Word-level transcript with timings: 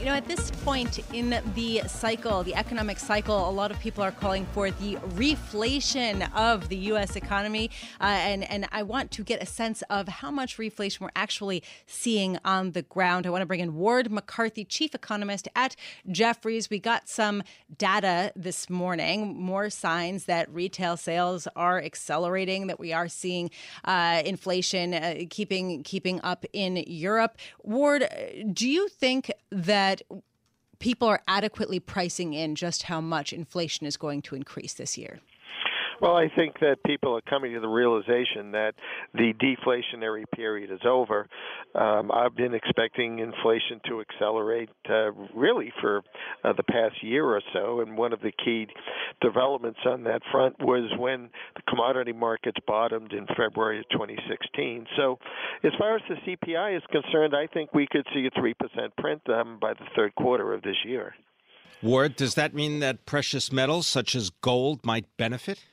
You 0.00 0.06
know, 0.06 0.14
at 0.14 0.26
this 0.26 0.50
point 0.50 0.98
in 1.12 1.38
the 1.54 1.82
cycle, 1.86 2.42
the 2.42 2.54
economic 2.54 2.98
cycle, 2.98 3.46
a 3.46 3.52
lot 3.52 3.70
of 3.70 3.78
people 3.80 4.02
are 4.02 4.10
calling 4.10 4.46
for 4.54 4.70
the 4.70 4.94
reflation 4.94 6.26
of 6.34 6.70
the 6.70 6.76
U.S. 6.76 7.16
economy. 7.16 7.70
Uh, 8.00 8.04
and, 8.04 8.50
and 8.50 8.66
I 8.72 8.82
want 8.82 9.10
to 9.10 9.22
get 9.22 9.42
a 9.42 9.46
sense 9.46 9.82
of 9.90 10.08
how 10.08 10.30
much 10.30 10.56
reflation 10.56 11.00
we're 11.00 11.10
actually 11.14 11.62
seeing 11.86 12.38
on 12.46 12.70
the 12.70 12.80
ground. 12.80 13.26
I 13.26 13.30
want 13.30 13.42
to 13.42 13.46
bring 13.46 13.60
in 13.60 13.74
Ward 13.74 14.10
McCarthy, 14.10 14.64
chief 14.64 14.94
economist 14.94 15.48
at 15.54 15.76
Jefferies. 16.10 16.70
We 16.70 16.78
got 16.78 17.06
some 17.06 17.42
data 17.76 18.32
this 18.34 18.70
morning, 18.70 19.38
more 19.38 19.68
signs 19.68 20.24
that 20.24 20.50
retail 20.50 20.96
sales 20.96 21.46
are 21.56 21.78
accelerating, 21.78 22.68
that 22.68 22.80
we 22.80 22.94
are 22.94 23.08
seeing 23.08 23.50
uh, 23.84 24.22
inflation 24.24 24.94
uh, 24.94 25.24
keeping, 25.28 25.82
keeping 25.82 26.22
up 26.22 26.46
in 26.54 26.76
Europe. 26.86 27.36
Ward, 27.62 28.08
do 28.50 28.66
you 28.66 28.88
think 28.88 29.30
that 29.50 29.89
that 29.90 30.02
people 30.78 31.08
are 31.08 31.22
adequately 31.26 31.80
pricing 31.80 32.32
in 32.32 32.54
just 32.54 32.84
how 32.84 33.00
much 33.00 33.32
inflation 33.32 33.86
is 33.86 33.96
going 33.96 34.22
to 34.22 34.36
increase 34.36 34.74
this 34.74 34.96
year? 34.96 35.20
Well, 36.00 36.16
I 36.16 36.28
think 36.34 36.58
that 36.60 36.76
people 36.86 37.14
are 37.14 37.20
coming 37.20 37.52
to 37.52 37.60
the 37.60 37.68
realization 37.68 38.52
that 38.52 38.72
the 39.12 39.34
deflationary 39.34 40.24
period 40.34 40.70
is 40.70 40.80
over. 40.86 41.28
Um, 41.74 42.10
I've 42.10 42.34
been 42.34 42.54
expecting 42.54 43.18
inflation 43.18 43.80
to 43.86 44.00
accelerate 44.00 44.70
uh, 44.88 45.12
really 45.34 45.70
for 45.80 46.02
uh, 46.42 46.54
the 46.54 46.62
past 46.62 47.02
year 47.02 47.26
or 47.26 47.42
so, 47.52 47.80
and 47.80 47.98
one 47.98 48.14
of 48.14 48.20
the 48.22 48.32
key 48.32 48.66
developments 49.20 49.80
on 49.84 50.04
that 50.04 50.22
front 50.32 50.56
was 50.60 50.90
when 50.98 51.28
the 51.54 51.62
commodity 51.68 52.12
markets 52.12 52.56
bottomed 52.66 53.12
in 53.12 53.26
February 53.36 53.80
of 53.80 53.88
2016. 53.90 54.86
So, 54.96 55.18
as 55.64 55.72
far 55.78 55.96
as 55.96 56.02
the 56.08 56.14
CPI 56.14 56.78
is 56.78 56.82
concerned, 56.90 57.34
I 57.36 57.46
think 57.46 57.74
we 57.74 57.86
could 57.90 58.06
see 58.14 58.26
a 58.26 58.40
3% 58.40 58.54
print 58.96 59.20
um, 59.28 59.58
by 59.60 59.74
the 59.74 59.84
third 59.94 60.14
quarter 60.14 60.54
of 60.54 60.62
this 60.62 60.76
year. 60.86 61.14
Ward, 61.82 62.16
does 62.16 62.34
that 62.34 62.54
mean 62.54 62.80
that 62.80 63.06
precious 63.06 63.52
metals 63.52 63.86
such 63.86 64.14
as 64.14 64.30
gold 64.30 64.84
might 64.84 65.06
benefit? 65.16 65.64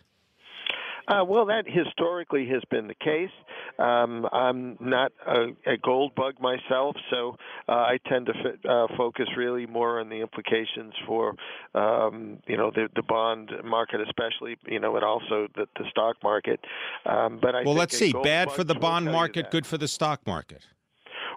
Uh, 1.08 1.24
well, 1.24 1.46
that 1.46 1.64
historically 1.68 2.48
has 2.48 2.62
been 2.70 2.88
the 2.88 2.96
case. 2.96 3.32
Um, 3.80 4.28
I'm 4.32 4.78
not 4.80 5.12
a, 5.26 5.48
a, 5.66 5.78
gold 5.78 6.16
bug 6.16 6.34
myself, 6.42 6.96
so 7.10 7.38
uh, 7.70 7.72
I 7.72 8.00
tend 8.08 8.26
to 8.26 8.34
fit, 8.34 8.60
uh, 8.70 8.88
focus 8.98 9.28
really 9.38 9.66
more 9.66 10.00
on 10.00 10.10
the 10.10 10.18
implications 10.22 10.94
for, 11.06 11.36
um, 11.76 12.40
you 12.48 12.58
know, 12.58 12.72
the, 12.72 12.90
the 12.96 13.04
bond 13.04 13.52
market, 13.64 14.02
especially, 14.02 14.58
you 14.66 14.80
know, 14.80 14.96
and 14.96 15.06
also 15.06 15.48
the, 15.56 15.68
the 15.78 15.86
stock 15.92 16.18
market. 16.24 16.60
Um, 17.06 17.40
but 17.42 17.56
I 17.56 17.64
well, 17.64 17.76
let's 17.76 17.98
see. 17.98 18.12
Bad 18.12 18.52
for 18.52 18.64
the 18.64 18.76
bond 18.76 19.06
market, 19.06 19.52
good 19.52 19.66
for 19.66 19.78
the 19.78 19.88
stock 19.88 20.26
market. 20.26 20.66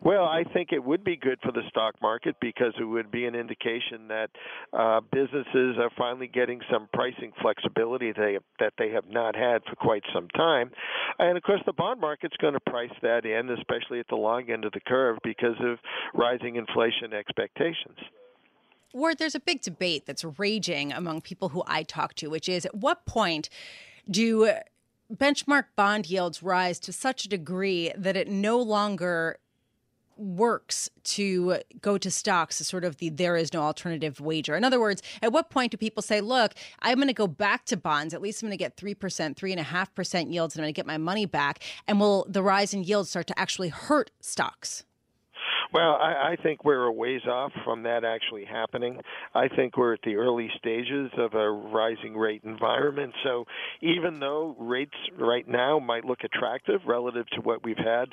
Well, 0.02 0.24
I 0.24 0.44
think 0.44 0.72
it 0.72 0.82
would 0.82 1.04
be 1.04 1.16
good 1.16 1.38
for 1.42 1.52
the 1.52 1.60
stock 1.68 1.94
market 2.00 2.36
because 2.40 2.72
it 2.80 2.84
would 2.84 3.10
be 3.10 3.26
an 3.26 3.34
indication 3.34 4.08
that 4.08 4.30
uh, 4.72 5.00
businesses 5.12 5.76
are 5.78 5.90
finally 5.96 6.26
getting 6.26 6.60
some 6.72 6.88
pricing 6.94 7.32
flexibility 7.42 8.12
they, 8.12 8.38
that 8.58 8.72
they 8.78 8.90
have 8.90 9.04
not 9.10 9.36
had 9.36 9.62
for 9.68 9.76
quite 9.76 10.02
some 10.14 10.28
time. 10.28 10.70
And 11.18 11.36
of 11.36 11.42
course, 11.42 11.60
the 11.66 11.74
bond 11.74 12.00
market's 12.00 12.36
going 12.38 12.54
to 12.54 12.60
price 12.60 12.92
that 13.02 13.26
in, 13.26 13.50
especially 13.50 14.00
at 14.00 14.08
the 14.08 14.16
long 14.16 14.50
end 14.50 14.64
of 14.64 14.72
the 14.72 14.80
curve 14.80 15.18
because 15.22 15.56
of 15.60 15.78
rising 16.14 16.56
inflation 16.56 17.12
expectations. 17.12 17.98
Ward, 18.94 19.18
there's 19.18 19.34
a 19.34 19.40
big 19.40 19.60
debate 19.60 20.06
that's 20.06 20.24
raging 20.24 20.92
among 20.92 21.20
people 21.20 21.50
who 21.50 21.62
I 21.66 21.82
talk 21.82 22.14
to, 22.14 22.28
which 22.28 22.48
is 22.48 22.64
at 22.64 22.74
what 22.74 23.04
point 23.04 23.50
do 24.10 24.50
benchmark 25.12 25.64
bond 25.76 26.08
yields 26.08 26.42
rise 26.42 26.78
to 26.80 26.92
such 26.92 27.24
a 27.24 27.28
degree 27.28 27.92
that 27.96 28.16
it 28.16 28.28
no 28.28 28.58
longer 28.58 29.38
works 30.20 30.90
to 31.02 31.58
go 31.80 31.98
to 31.98 32.10
stocks 32.10 32.60
as 32.60 32.68
sort 32.68 32.84
of 32.84 32.98
the 32.98 33.08
there 33.08 33.36
is 33.36 33.52
no 33.52 33.62
alternative 33.62 34.20
wager. 34.20 34.54
In 34.54 34.64
other 34.64 34.80
words, 34.80 35.02
at 35.22 35.32
what 35.32 35.50
point 35.50 35.72
do 35.72 35.76
people 35.76 36.02
say, 36.02 36.20
look, 36.20 36.54
I'm 36.80 36.96
going 36.96 37.08
to 37.08 37.14
go 37.14 37.26
back 37.26 37.64
to 37.66 37.76
bonds, 37.76 38.14
at 38.14 38.20
least 38.20 38.42
I'm 38.42 38.48
going 38.48 38.58
to 38.58 38.62
get 38.62 38.76
3%, 38.76 38.94
3.5% 38.96 40.32
yields, 40.32 40.54
and 40.54 40.62
I'm 40.62 40.64
going 40.64 40.74
to 40.74 40.78
get 40.78 40.86
my 40.86 40.98
money 40.98 41.26
back? 41.26 41.62
And 41.88 41.98
will 41.98 42.26
the 42.28 42.42
rise 42.42 42.74
in 42.74 42.84
yields 42.84 43.10
start 43.10 43.26
to 43.28 43.38
actually 43.38 43.68
hurt 43.68 44.10
stocks? 44.20 44.84
Well, 45.72 45.98
I, 46.00 46.32
I 46.32 46.36
think 46.42 46.64
we're 46.64 46.84
a 46.84 46.92
ways 46.92 47.20
off 47.28 47.52
from 47.64 47.84
that 47.84 48.02
actually 48.04 48.44
happening. 48.44 49.00
I 49.34 49.46
think 49.46 49.76
we're 49.76 49.94
at 49.94 50.00
the 50.04 50.16
early 50.16 50.50
stages 50.58 51.12
of 51.16 51.34
a 51.34 51.48
rising 51.48 52.16
rate 52.16 52.42
environment. 52.44 53.12
So 53.22 53.44
even 53.80 54.18
though 54.18 54.56
rates 54.58 54.96
right 55.16 55.46
now 55.46 55.78
might 55.78 56.04
look 56.04 56.20
attractive 56.24 56.80
relative 56.86 57.26
to 57.34 57.40
what 57.42 57.62
we've 57.62 57.76
had 57.78 58.08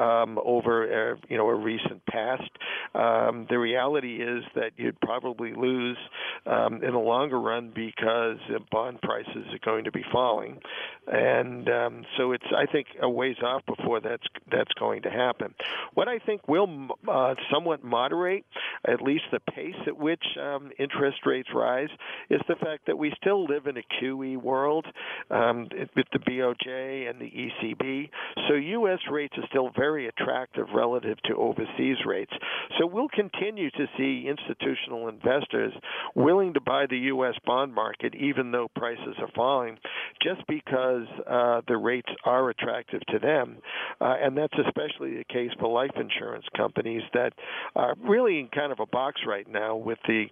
um, 0.00 0.38
over 0.42 1.12
a, 1.12 1.18
you 1.28 1.36
know 1.36 1.48
a 1.48 1.54
recent 1.54 2.04
past, 2.06 2.50
um, 2.94 3.46
the 3.50 3.58
reality 3.58 4.22
is 4.22 4.42
that 4.54 4.70
you'd 4.76 4.98
probably 5.00 5.52
lose 5.54 5.98
um, 6.46 6.82
in 6.82 6.92
the 6.92 6.98
longer 6.98 7.38
run 7.38 7.70
because 7.74 8.38
bond 8.70 9.00
prices 9.02 9.46
are 9.52 9.64
going 9.64 9.84
to 9.84 9.92
be 9.92 10.04
falling, 10.10 10.58
and 11.06 11.68
um, 11.68 12.04
so 12.16 12.32
it's 12.32 12.44
I 12.56 12.64
think 12.64 12.86
a 13.02 13.10
ways 13.10 13.36
off 13.42 13.62
before 13.66 14.00
that's 14.00 14.26
that's 14.50 14.72
going 14.78 15.02
to 15.02 15.10
happen. 15.10 15.54
What 15.92 16.08
I 16.08 16.18
think 16.18 16.48
will 16.48 16.93
uh, 17.10 17.34
somewhat 17.52 17.84
moderate 17.84 18.44
at 18.86 19.00
least 19.00 19.24
the 19.32 19.40
pace 19.40 19.74
at 19.86 19.96
which 19.96 20.22
um, 20.40 20.70
interest 20.78 21.18
rates 21.24 21.48
rise 21.54 21.88
is 22.30 22.40
the 22.48 22.56
fact 22.56 22.86
that 22.86 22.98
we 22.98 23.12
still 23.20 23.44
live 23.44 23.66
in 23.66 23.76
a 23.76 23.82
QE 24.00 24.36
world 24.36 24.86
um, 25.30 25.68
with 25.96 26.06
the 26.12 26.18
BOJ 26.18 27.08
and 27.08 27.20
the 27.20 27.30
ECB. 27.30 28.10
So 28.48 28.54
U.S. 28.54 28.98
rates 29.10 29.34
are 29.38 29.46
still 29.48 29.70
very 29.76 30.08
attractive 30.08 30.66
relative 30.74 31.18
to 31.26 31.34
overseas 31.36 31.96
rates. 32.06 32.32
So 32.78 32.86
we'll 32.86 33.08
continue 33.08 33.70
to 33.70 33.86
see 33.96 34.28
institutional 34.28 35.08
investors 35.08 35.72
willing 36.14 36.54
to 36.54 36.60
buy 36.60 36.86
the 36.88 36.98
U.S. 36.98 37.34
bond 37.46 37.74
market 37.74 38.14
even 38.14 38.50
though 38.50 38.68
prices 38.74 39.16
are 39.18 39.30
falling, 39.34 39.78
just 40.22 40.46
because 40.46 41.06
uh, 41.28 41.62
the 41.68 41.76
rates 41.76 42.10
are 42.24 42.50
attractive 42.50 43.00
to 43.08 43.18
them. 43.18 43.58
Uh, 44.00 44.14
and 44.20 44.36
that's 44.36 44.54
especially 44.66 45.16
the 45.16 45.24
case 45.24 45.50
for 45.58 45.72
life 45.72 45.90
insurance 45.96 46.44
companies 46.56 46.83
that 47.12 47.32
are 47.76 47.94
really 48.00 48.38
in 48.38 48.48
kind 48.48 48.72
of 48.72 48.80
a 48.80 48.86
box 48.86 49.22
right 49.26 49.48
now 49.50 49.76
with 49.76 49.98
the 50.06 50.26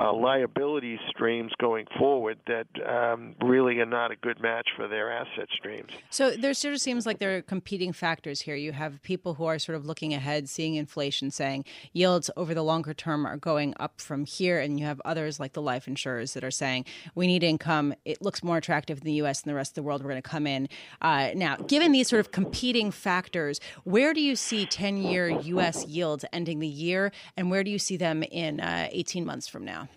uh, 0.00 0.12
liability 0.12 0.98
streams 1.08 1.52
going 1.58 1.86
forward 1.98 2.38
that 2.46 2.66
um, 2.86 3.34
really 3.42 3.78
are 3.80 3.86
not 3.86 4.10
a 4.10 4.16
good 4.16 4.40
match 4.40 4.68
for 4.76 4.88
their 4.88 5.10
asset 5.10 5.48
streams. 5.52 5.90
So 6.10 6.30
there 6.30 6.54
sort 6.54 6.74
of 6.74 6.80
seems 6.80 7.06
like 7.06 7.18
there 7.18 7.36
are 7.36 7.42
competing 7.42 7.92
factors 7.92 8.40
here. 8.42 8.54
You 8.54 8.72
have 8.72 9.02
people 9.02 9.34
who 9.34 9.44
are 9.44 9.58
sort 9.58 9.76
of 9.76 9.86
looking 9.86 10.14
ahead, 10.14 10.48
seeing 10.48 10.74
inflation, 10.74 11.30
saying 11.30 11.64
yields 11.92 12.30
over 12.36 12.54
the 12.54 12.62
longer 12.62 12.94
term 12.94 13.26
are 13.26 13.36
going 13.36 13.74
up 13.78 14.00
from 14.00 14.24
here, 14.24 14.60
and 14.60 14.78
you 14.78 14.86
have 14.86 15.00
others 15.04 15.40
like 15.40 15.52
the 15.52 15.62
life 15.62 15.86
insurers 15.88 16.34
that 16.34 16.44
are 16.44 16.50
saying 16.50 16.84
we 17.14 17.26
need 17.26 17.42
income. 17.42 17.94
It 18.04 18.22
looks 18.22 18.42
more 18.42 18.56
attractive 18.56 18.98
in 18.98 19.04
the 19.04 19.12
U.S. 19.14 19.42
than 19.42 19.50
the 19.50 19.54
rest 19.54 19.72
of 19.72 19.74
the 19.76 19.82
world. 19.82 20.02
We're 20.02 20.10
going 20.10 20.22
to 20.22 20.28
come 20.28 20.46
in 20.46 20.68
uh, 21.00 21.30
now. 21.34 21.56
Given 21.56 21.92
these 21.92 22.08
sort 22.08 22.20
of 22.20 22.30
competing 22.32 22.90
factors, 22.90 23.60
where 23.84 24.14
do 24.14 24.20
you 24.20 24.36
see 24.36 24.66
ten-year 24.66 25.28
U.S. 25.28 25.86
yields 25.94 26.24
ending 26.32 26.58
the 26.58 26.66
year, 26.66 27.12
and 27.36 27.50
where 27.50 27.64
do 27.64 27.70
you 27.70 27.78
see 27.78 27.96
them 27.96 28.22
in 28.22 28.60
uh, 28.60 28.88
18 28.90 29.24
months 29.24 29.48
from 29.48 29.64
now? 29.64 29.88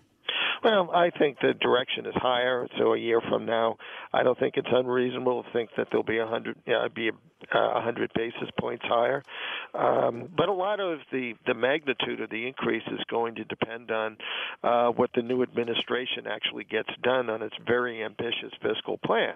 Well, 0.64 0.90
I 0.92 1.10
think 1.10 1.38
the 1.40 1.54
direction 1.54 2.06
is 2.06 2.14
higher. 2.16 2.66
So 2.78 2.94
a 2.94 2.98
year 2.98 3.20
from 3.28 3.46
now, 3.46 3.76
I 4.12 4.22
don't 4.22 4.38
think 4.38 4.54
it's 4.56 4.68
unreasonable 4.70 5.44
to 5.44 5.52
think 5.52 5.70
that 5.76 5.88
there'll 5.90 6.04
be 6.04 6.18
a 6.18 6.26
hundred, 6.26 6.56
uh, 6.66 6.88
be 6.94 7.08
a 7.08 7.12
uh, 7.52 7.70
100 7.74 8.10
basis 8.14 8.48
points 8.58 8.84
higher. 8.86 9.22
Um, 9.74 10.28
but 10.36 10.48
a 10.48 10.52
lot 10.52 10.80
of 10.80 10.98
the, 11.12 11.34
the 11.46 11.54
magnitude 11.54 12.20
of 12.20 12.30
the 12.30 12.46
increase 12.46 12.82
is 12.88 13.00
going 13.10 13.34
to 13.36 13.44
depend 13.44 13.90
on 13.90 14.16
uh, 14.62 14.88
what 14.88 15.10
the 15.14 15.22
new 15.22 15.42
administration 15.42 16.26
actually 16.28 16.64
gets 16.64 16.88
done 17.02 17.30
on 17.30 17.42
its 17.42 17.54
very 17.66 18.02
ambitious 18.02 18.52
fiscal 18.62 18.98
plan. 18.98 19.34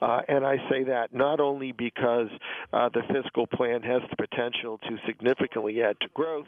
Uh, 0.00 0.20
and 0.28 0.46
I 0.46 0.56
say 0.70 0.84
that 0.84 1.14
not 1.14 1.40
only 1.40 1.72
because 1.72 2.28
uh, 2.72 2.88
the 2.90 3.02
fiscal 3.12 3.46
plan 3.46 3.82
has 3.82 4.02
the 4.10 4.16
potential 4.16 4.78
to 4.78 4.96
significantly 5.06 5.82
add 5.82 5.96
to 6.00 6.08
growth, 6.14 6.46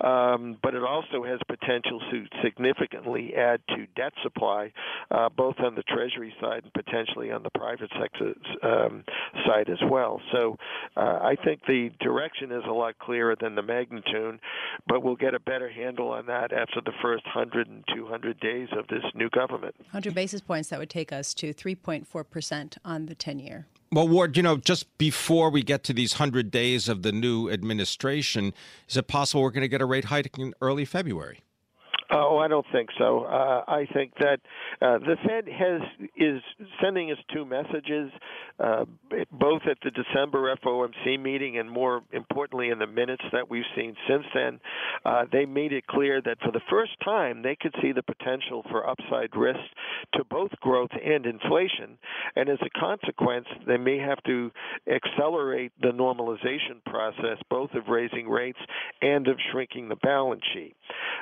um, 0.00 0.58
but 0.62 0.74
it 0.74 0.82
also 0.82 1.24
has 1.24 1.38
potential 1.48 2.00
to 2.10 2.24
significantly 2.42 3.34
add 3.36 3.60
to 3.68 3.86
debt 3.96 4.12
supply, 4.22 4.72
uh, 5.10 5.28
both 5.28 5.56
on 5.60 5.74
the 5.74 5.82
Treasury 5.82 6.34
side 6.40 6.62
and 6.64 6.72
potentially 6.72 7.30
on 7.30 7.42
the 7.42 7.50
private 7.50 7.90
sector 8.00 8.34
um, 8.62 9.04
side 9.46 9.68
as 9.68 9.78
well. 9.90 10.20
So 10.32 10.35
so 10.36 10.56
uh, 10.96 11.00
I 11.00 11.36
think 11.44 11.60
the 11.66 11.90
direction 12.00 12.52
is 12.52 12.62
a 12.68 12.72
lot 12.72 12.98
clearer 12.98 13.36
than 13.40 13.54
the 13.54 13.62
magnitude, 13.62 14.40
but 14.86 15.02
we'll 15.02 15.16
get 15.16 15.34
a 15.34 15.40
better 15.40 15.68
handle 15.68 16.10
on 16.10 16.26
that 16.26 16.52
after 16.52 16.80
the 16.84 16.92
first 17.02 17.24
100 17.24 17.68
and 17.68 17.84
200 17.94 18.40
days 18.40 18.68
of 18.76 18.86
this 18.88 19.02
new 19.14 19.30
government. 19.30 19.74
100 19.78 20.14
basis 20.14 20.40
points, 20.40 20.68
that 20.68 20.78
would 20.78 20.90
take 20.90 21.12
us 21.12 21.34
to 21.34 21.52
3.4% 21.54 22.78
on 22.84 23.06
the 23.06 23.14
10 23.14 23.38
year. 23.38 23.66
Well, 23.92 24.08
Ward, 24.08 24.36
you 24.36 24.42
know, 24.42 24.56
just 24.56 24.98
before 24.98 25.48
we 25.48 25.62
get 25.62 25.84
to 25.84 25.92
these 25.92 26.14
100 26.14 26.50
days 26.50 26.88
of 26.88 27.02
the 27.02 27.12
new 27.12 27.48
administration, 27.48 28.52
is 28.88 28.96
it 28.96 29.06
possible 29.06 29.42
we're 29.42 29.50
going 29.50 29.62
to 29.62 29.68
get 29.68 29.80
a 29.80 29.86
rate 29.86 30.06
hike 30.06 30.36
in 30.38 30.54
early 30.60 30.84
February? 30.84 31.40
Oh, 32.10 32.38
I 32.38 32.46
don't 32.46 32.66
think 32.72 32.90
so. 32.98 33.24
Uh, 33.24 33.64
I 33.66 33.86
think 33.92 34.12
that 34.20 34.38
uh, 34.80 34.98
the 34.98 35.16
Fed 35.26 35.48
has 35.48 35.80
is 36.16 36.40
sending 36.82 37.10
us 37.10 37.18
two 37.34 37.44
messages, 37.44 38.12
uh, 38.58 38.84
both 39.32 39.62
at 39.70 39.78
the 39.84 39.90
December 39.90 40.54
FOMC 40.64 41.20
meeting 41.20 41.58
and 41.58 41.70
more 41.70 42.02
importantly 42.12 42.70
in 42.70 42.78
the 42.78 42.86
minutes 42.86 43.24
that 43.32 43.50
we've 43.50 43.64
seen 43.76 43.94
since 44.08 44.24
then. 44.34 44.60
Uh, 45.04 45.24
they 45.30 45.44
made 45.44 45.72
it 45.72 45.86
clear 45.86 46.20
that 46.22 46.38
for 46.42 46.52
the 46.52 46.60
first 46.70 46.92
time 47.04 47.42
they 47.42 47.56
could 47.56 47.74
see 47.82 47.92
the 47.92 48.02
potential 48.02 48.64
for 48.70 48.88
upside 48.88 49.34
risk 49.36 49.60
to 50.14 50.24
both 50.24 50.50
growth 50.60 50.90
and 51.04 51.26
inflation, 51.26 51.98
and 52.34 52.48
as 52.48 52.58
a 52.62 52.78
consequence, 52.78 53.46
they 53.66 53.76
may 53.76 53.98
have 53.98 54.22
to 54.24 54.50
accelerate 54.90 55.72
the 55.80 55.88
normalization 55.88 56.82
process, 56.86 57.38
both 57.50 57.70
of 57.74 57.88
raising 57.88 58.28
rates 58.28 58.58
and 59.02 59.28
of 59.28 59.36
shrinking 59.52 59.88
the 59.88 59.96
balance 59.96 60.42
sheet. 60.54 60.74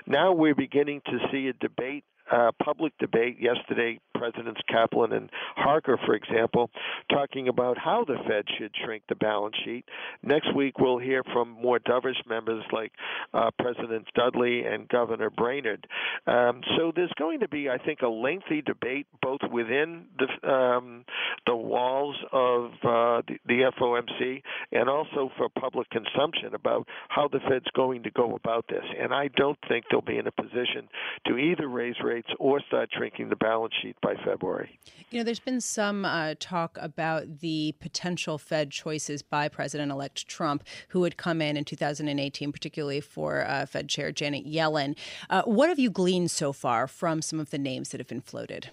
Now 0.06 0.32
we're 0.32 0.54
beginning 0.54 1.02
to 1.06 1.18
see 1.32 1.48
a 1.48 1.52
debate 1.54 2.04
uh, 2.30 2.50
public 2.62 2.92
debate 2.98 3.38
yesterday, 3.40 4.00
Presidents 4.14 4.60
Kaplan 4.68 5.12
and 5.12 5.30
Harker, 5.56 5.98
for 6.06 6.14
example, 6.14 6.70
talking 7.10 7.48
about 7.48 7.76
how 7.78 8.04
the 8.04 8.16
Fed 8.26 8.44
should 8.58 8.72
shrink 8.84 9.02
the 9.08 9.14
balance 9.14 9.56
sheet. 9.64 9.84
Next 10.22 10.54
week, 10.54 10.78
we'll 10.78 10.98
hear 10.98 11.22
from 11.32 11.50
more 11.50 11.78
dovish 11.78 12.26
members 12.28 12.64
like 12.72 12.92
uh, 13.32 13.50
President 13.58 14.06
Dudley 14.14 14.64
and 14.64 14.88
Governor 14.88 15.30
Brainard. 15.30 15.86
Um, 16.26 16.62
so 16.76 16.92
there's 16.94 17.12
going 17.18 17.40
to 17.40 17.48
be, 17.48 17.68
I 17.68 17.78
think, 17.78 18.02
a 18.02 18.08
lengthy 18.08 18.62
debate 18.62 19.06
both 19.20 19.40
within 19.50 20.06
the 20.18 20.48
um, 20.48 21.04
the 21.46 21.56
walls 21.56 22.16
of 22.32 22.70
uh, 22.82 23.22
the, 23.26 23.38
the 23.46 23.72
FOMC 23.78 24.42
and 24.72 24.88
also 24.88 25.30
for 25.36 25.48
public 25.48 25.88
consumption 25.90 26.54
about 26.54 26.86
how 27.08 27.28
the 27.28 27.40
Fed's 27.48 27.70
going 27.74 28.02
to 28.04 28.10
go 28.10 28.34
about 28.34 28.66
this. 28.68 28.84
And 29.00 29.12
I 29.12 29.28
don't 29.36 29.58
think 29.68 29.84
they'll 29.90 30.00
be 30.00 30.18
in 30.18 30.26
a 30.26 30.32
position 30.32 30.88
to 31.26 31.36
either 31.36 31.68
raise 31.68 31.96
rates 32.02 32.23
rates 32.24 32.36
or 32.38 32.60
start 32.60 32.90
shrinking 32.96 33.28
the 33.28 33.36
balance 33.36 33.74
sheet 33.82 33.96
by 34.02 34.14
February. 34.24 34.78
You 35.10 35.18
know, 35.18 35.24
there's 35.24 35.40
been 35.40 35.60
some 35.60 36.04
uh, 36.04 36.34
talk 36.38 36.78
about 36.80 37.40
the 37.40 37.74
potential 37.80 38.38
Fed 38.38 38.70
choices 38.70 39.22
by 39.22 39.48
President 39.48 39.92
elect 39.92 40.26
Trump, 40.26 40.64
who 40.88 41.00
would 41.00 41.16
come 41.16 41.40
in 41.40 41.56
in 41.56 41.64
2018, 41.64 42.52
particularly 42.52 43.00
for 43.00 43.46
uh, 43.46 43.66
Fed 43.66 43.88
Chair 43.88 44.12
Janet 44.12 44.46
Yellen. 44.46 44.96
Uh, 45.30 45.42
what 45.42 45.68
have 45.68 45.78
you 45.78 45.90
gleaned 45.90 46.30
so 46.30 46.52
far 46.52 46.86
from 46.86 47.22
some 47.22 47.40
of 47.40 47.50
the 47.50 47.58
names 47.58 47.90
that 47.90 48.00
have 48.00 48.08
been 48.08 48.20
floated? 48.20 48.70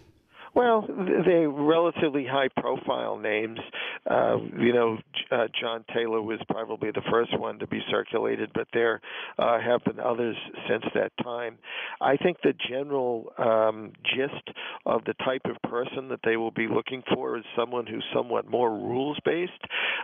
Well, 0.53 0.85
they're 1.25 1.49
relatively 1.49 2.25
high-profile 2.25 3.17
names. 3.17 3.59
Uh, 4.09 4.37
you 4.59 4.73
know, 4.73 4.97
uh, 5.31 5.47
John 5.59 5.85
Taylor 5.93 6.21
was 6.21 6.39
probably 6.49 6.91
the 6.91 7.03
first 7.09 7.37
one 7.39 7.57
to 7.59 7.67
be 7.67 7.79
circulated, 7.89 8.51
but 8.53 8.67
there 8.73 8.99
uh, 9.39 9.59
have 9.61 9.81
been 9.85 9.99
others 9.99 10.35
since 10.67 10.83
that 10.93 11.13
time. 11.23 11.57
I 12.01 12.17
think 12.17 12.37
the 12.43 12.53
general 12.69 13.31
um, 13.37 13.93
gist 14.03 14.49
of 14.85 15.05
the 15.05 15.13
type 15.23 15.43
of 15.45 15.55
person 15.69 16.09
that 16.09 16.19
they 16.25 16.35
will 16.35 16.51
be 16.51 16.67
looking 16.67 17.01
for 17.13 17.37
is 17.37 17.45
someone 17.55 17.87
who's 17.87 18.03
somewhat 18.13 18.49
more 18.49 18.71
rules-based 18.71 19.51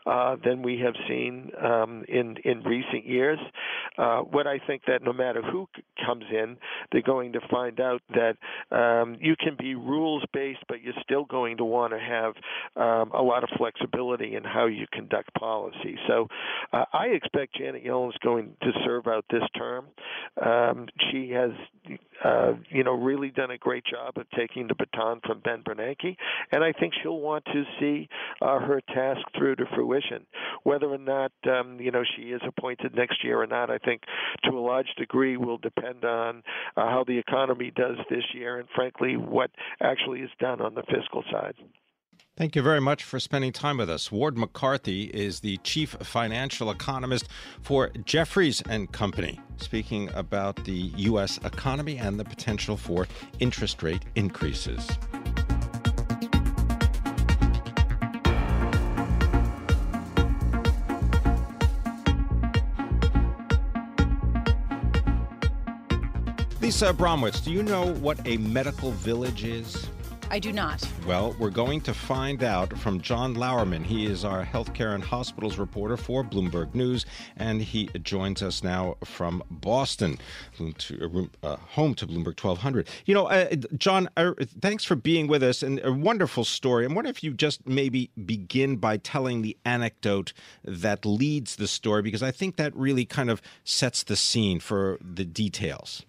uh, 0.05 0.37
than 0.45 0.61
we 0.61 0.79
have 0.79 0.93
seen 1.09 1.51
um, 1.61 2.05
in 2.07 2.37
in 2.45 2.63
recent 2.63 3.05
years. 3.05 3.39
Uh, 3.97 4.19
what 4.19 4.47
I 4.47 4.59
think 4.65 4.83
that 4.87 5.03
no 5.03 5.11
matter 5.11 5.41
who 5.41 5.67
comes 6.05 6.23
in, 6.31 6.55
they're 6.91 7.01
going 7.01 7.33
to 7.33 7.41
find 7.51 7.81
out 7.81 8.01
that 8.13 8.37
um, 8.73 9.17
you 9.19 9.35
can 9.35 9.57
be 9.59 9.75
rules-based 9.75 10.36
based, 10.37 10.63
but 10.67 10.83
you're 10.83 10.93
still 11.01 11.25
going 11.25 11.57
to 11.57 11.65
want 11.65 11.93
to 11.93 11.99
have 11.99 12.33
um, 12.75 13.11
a 13.11 13.23
lot 13.23 13.43
of 13.43 13.49
flexibility 13.57 14.35
in 14.35 14.43
how 14.43 14.67
you 14.67 14.85
conduct 14.93 15.33
policy. 15.33 15.97
So 16.07 16.27
uh, 16.71 16.85
I 16.93 17.05
expect 17.07 17.55
Janet 17.55 17.83
Yellen 17.83 18.09
is 18.09 18.17
going 18.23 18.55
to 18.61 18.71
serve 18.85 19.07
out 19.07 19.25
this 19.31 19.41
term. 19.57 19.85
Um, 20.39 20.87
she 21.09 21.31
has, 21.31 21.51
uh, 22.23 22.53
you 22.69 22.83
know, 22.83 22.93
really 22.93 23.31
done 23.31 23.49
a 23.49 23.57
great 23.57 23.83
job 23.85 24.17
of 24.17 24.29
taking 24.37 24.67
the 24.67 24.75
baton 24.75 25.21
from 25.25 25.39
Ben 25.39 25.63
Bernanke, 25.63 26.15
and 26.51 26.63
I 26.63 26.71
think 26.71 26.93
she'll 27.01 27.19
want 27.19 27.45
to 27.45 27.63
see 27.79 28.07
uh, 28.41 28.59
her 28.59 28.79
task 28.93 29.21
through 29.35 29.55
to 29.55 29.65
fruition. 29.73 30.25
Whether 30.63 30.87
or 30.87 30.99
not, 30.99 31.31
um, 31.49 31.79
you 31.79 31.89
know, 31.89 32.03
she 32.15 32.23
is 32.37 32.41
appointed 32.47 32.95
next 32.95 33.23
year 33.23 33.41
or 33.41 33.47
not, 33.47 33.71
I 33.71 33.79
think 33.79 34.01
to 34.43 34.51
a 34.51 34.59
large 34.59 34.93
degree 34.97 35.37
will 35.37 35.57
depend 35.57 36.05
on 36.05 36.43
uh, 36.75 36.89
how 36.93 37.03
the 37.07 37.17
economy 37.17 37.71
does 37.75 37.97
this 38.09 38.23
year, 38.33 38.59
and 38.59 38.67
frankly, 38.75 39.17
what 39.17 39.49
actually 39.81 40.26
is 40.27 40.33
done 40.39 40.61
on 40.61 40.75
the 40.75 40.83
fiscal 40.83 41.23
side. 41.31 41.55
Thank 42.35 42.55
you 42.55 42.61
very 42.61 42.81
much 42.81 43.03
for 43.03 43.19
spending 43.19 43.51
time 43.51 43.77
with 43.77 43.89
us. 43.89 44.11
Ward 44.11 44.37
McCarthy 44.37 45.05
is 45.05 45.39
the 45.39 45.57
chief 45.63 45.91
financial 46.01 46.69
economist 46.69 47.27
for 47.61 47.89
Jefferies 48.05 48.61
and 48.69 48.91
Company, 48.91 49.39
speaking 49.57 50.09
about 50.13 50.63
the 50.65 50.91
U.S. 50.97 51.39
economy 51.43 51.97
and 51.97 52.19
the 52.19 52.25
potential 52.25 52.77
for 52.77 53.07
interest 53.39 53.81
rate 53.81 54.03
increases. 54.15 54.87
Lisa 66.61 66.93
Abramowicz, 66.93 67.43
do 67.43 67.51
you 67.51 67.63
know 67.63 67.93
what 67.95 68.19
a 68.27 68.37
medical 68.37 68.91
village 68.91 69.43
is? 69.43 69.89
I 70.29 70.39
do 70.39 70.51
not. 70.51 70.87
Well, 71.05 71.35
we're 71.39 71.49
going 71.49 71.79
to 71.81 71.93
find 71.93 72.43
out 72.43 72.77
from 72.77 72.99
John 72.99 73.35
Lauerman. 73.35 73.85
He 73.85 74.05
is 74.05 74.25
our 74.25 74.45
healthcare 74.45 74.93
and 74.93 75.01
hospitals 75.01 75.57
reporter 75.57 75.95
for 75.95 76.21
Bloomberg 76.21 76.75
News, 76.75 77.05
and 77.37 77.61
he 77.61 77.85
joins 78.03 78.43
us 78.43 78.61
now 78.61 78.97
from 79.05 79.41
Boston, 79.49 80.19
uh, 80.59 81.55
home 81.55 81.95
to 81.95 82.05
Bloomberg 82.05 82.39
1200. 82.39 82.89
You 83.05 83.13
know, 83.13 83.27
uh, 83.27 83.55
John, 83.77 84.09
uh, 84.17 84.33
thanks 84.61 84.83
for 84.83 84.95
being 84.95 85.27
with 85.27 85.43
us, 85.43 85.63
and 85.63 85.79
a 85.83 85.93
wonderful 85.93 86.43
story. 86.43 86.85
I 86.85 86.91
wonder 86.91 87.09
if 87.09 87.23
you 87.23 87.33
just 87.33 87.65
maybe 87.65 88.11
begin 88.25 88.75
by 88.77 88.97
telling 88.97 89.43
the 89.43 89.55
anecdote 89.63 90.33
that 90.65 91.05
leads 91.05 91.55
the 91.55 91.67
story, 91.67 92.01
because 92.01 92.21
I 92.21 92.31
think 92.31 92.57
that 92.57 92.75
really 92.75 93.05
kind 93.05 93.29
of 93.29 93.41
sets 93.63 94.03
the 94.03 94.17
scene 94.17 94.59
for 94.59 94.97
the 95.01 95.23
details. 95.25 96.03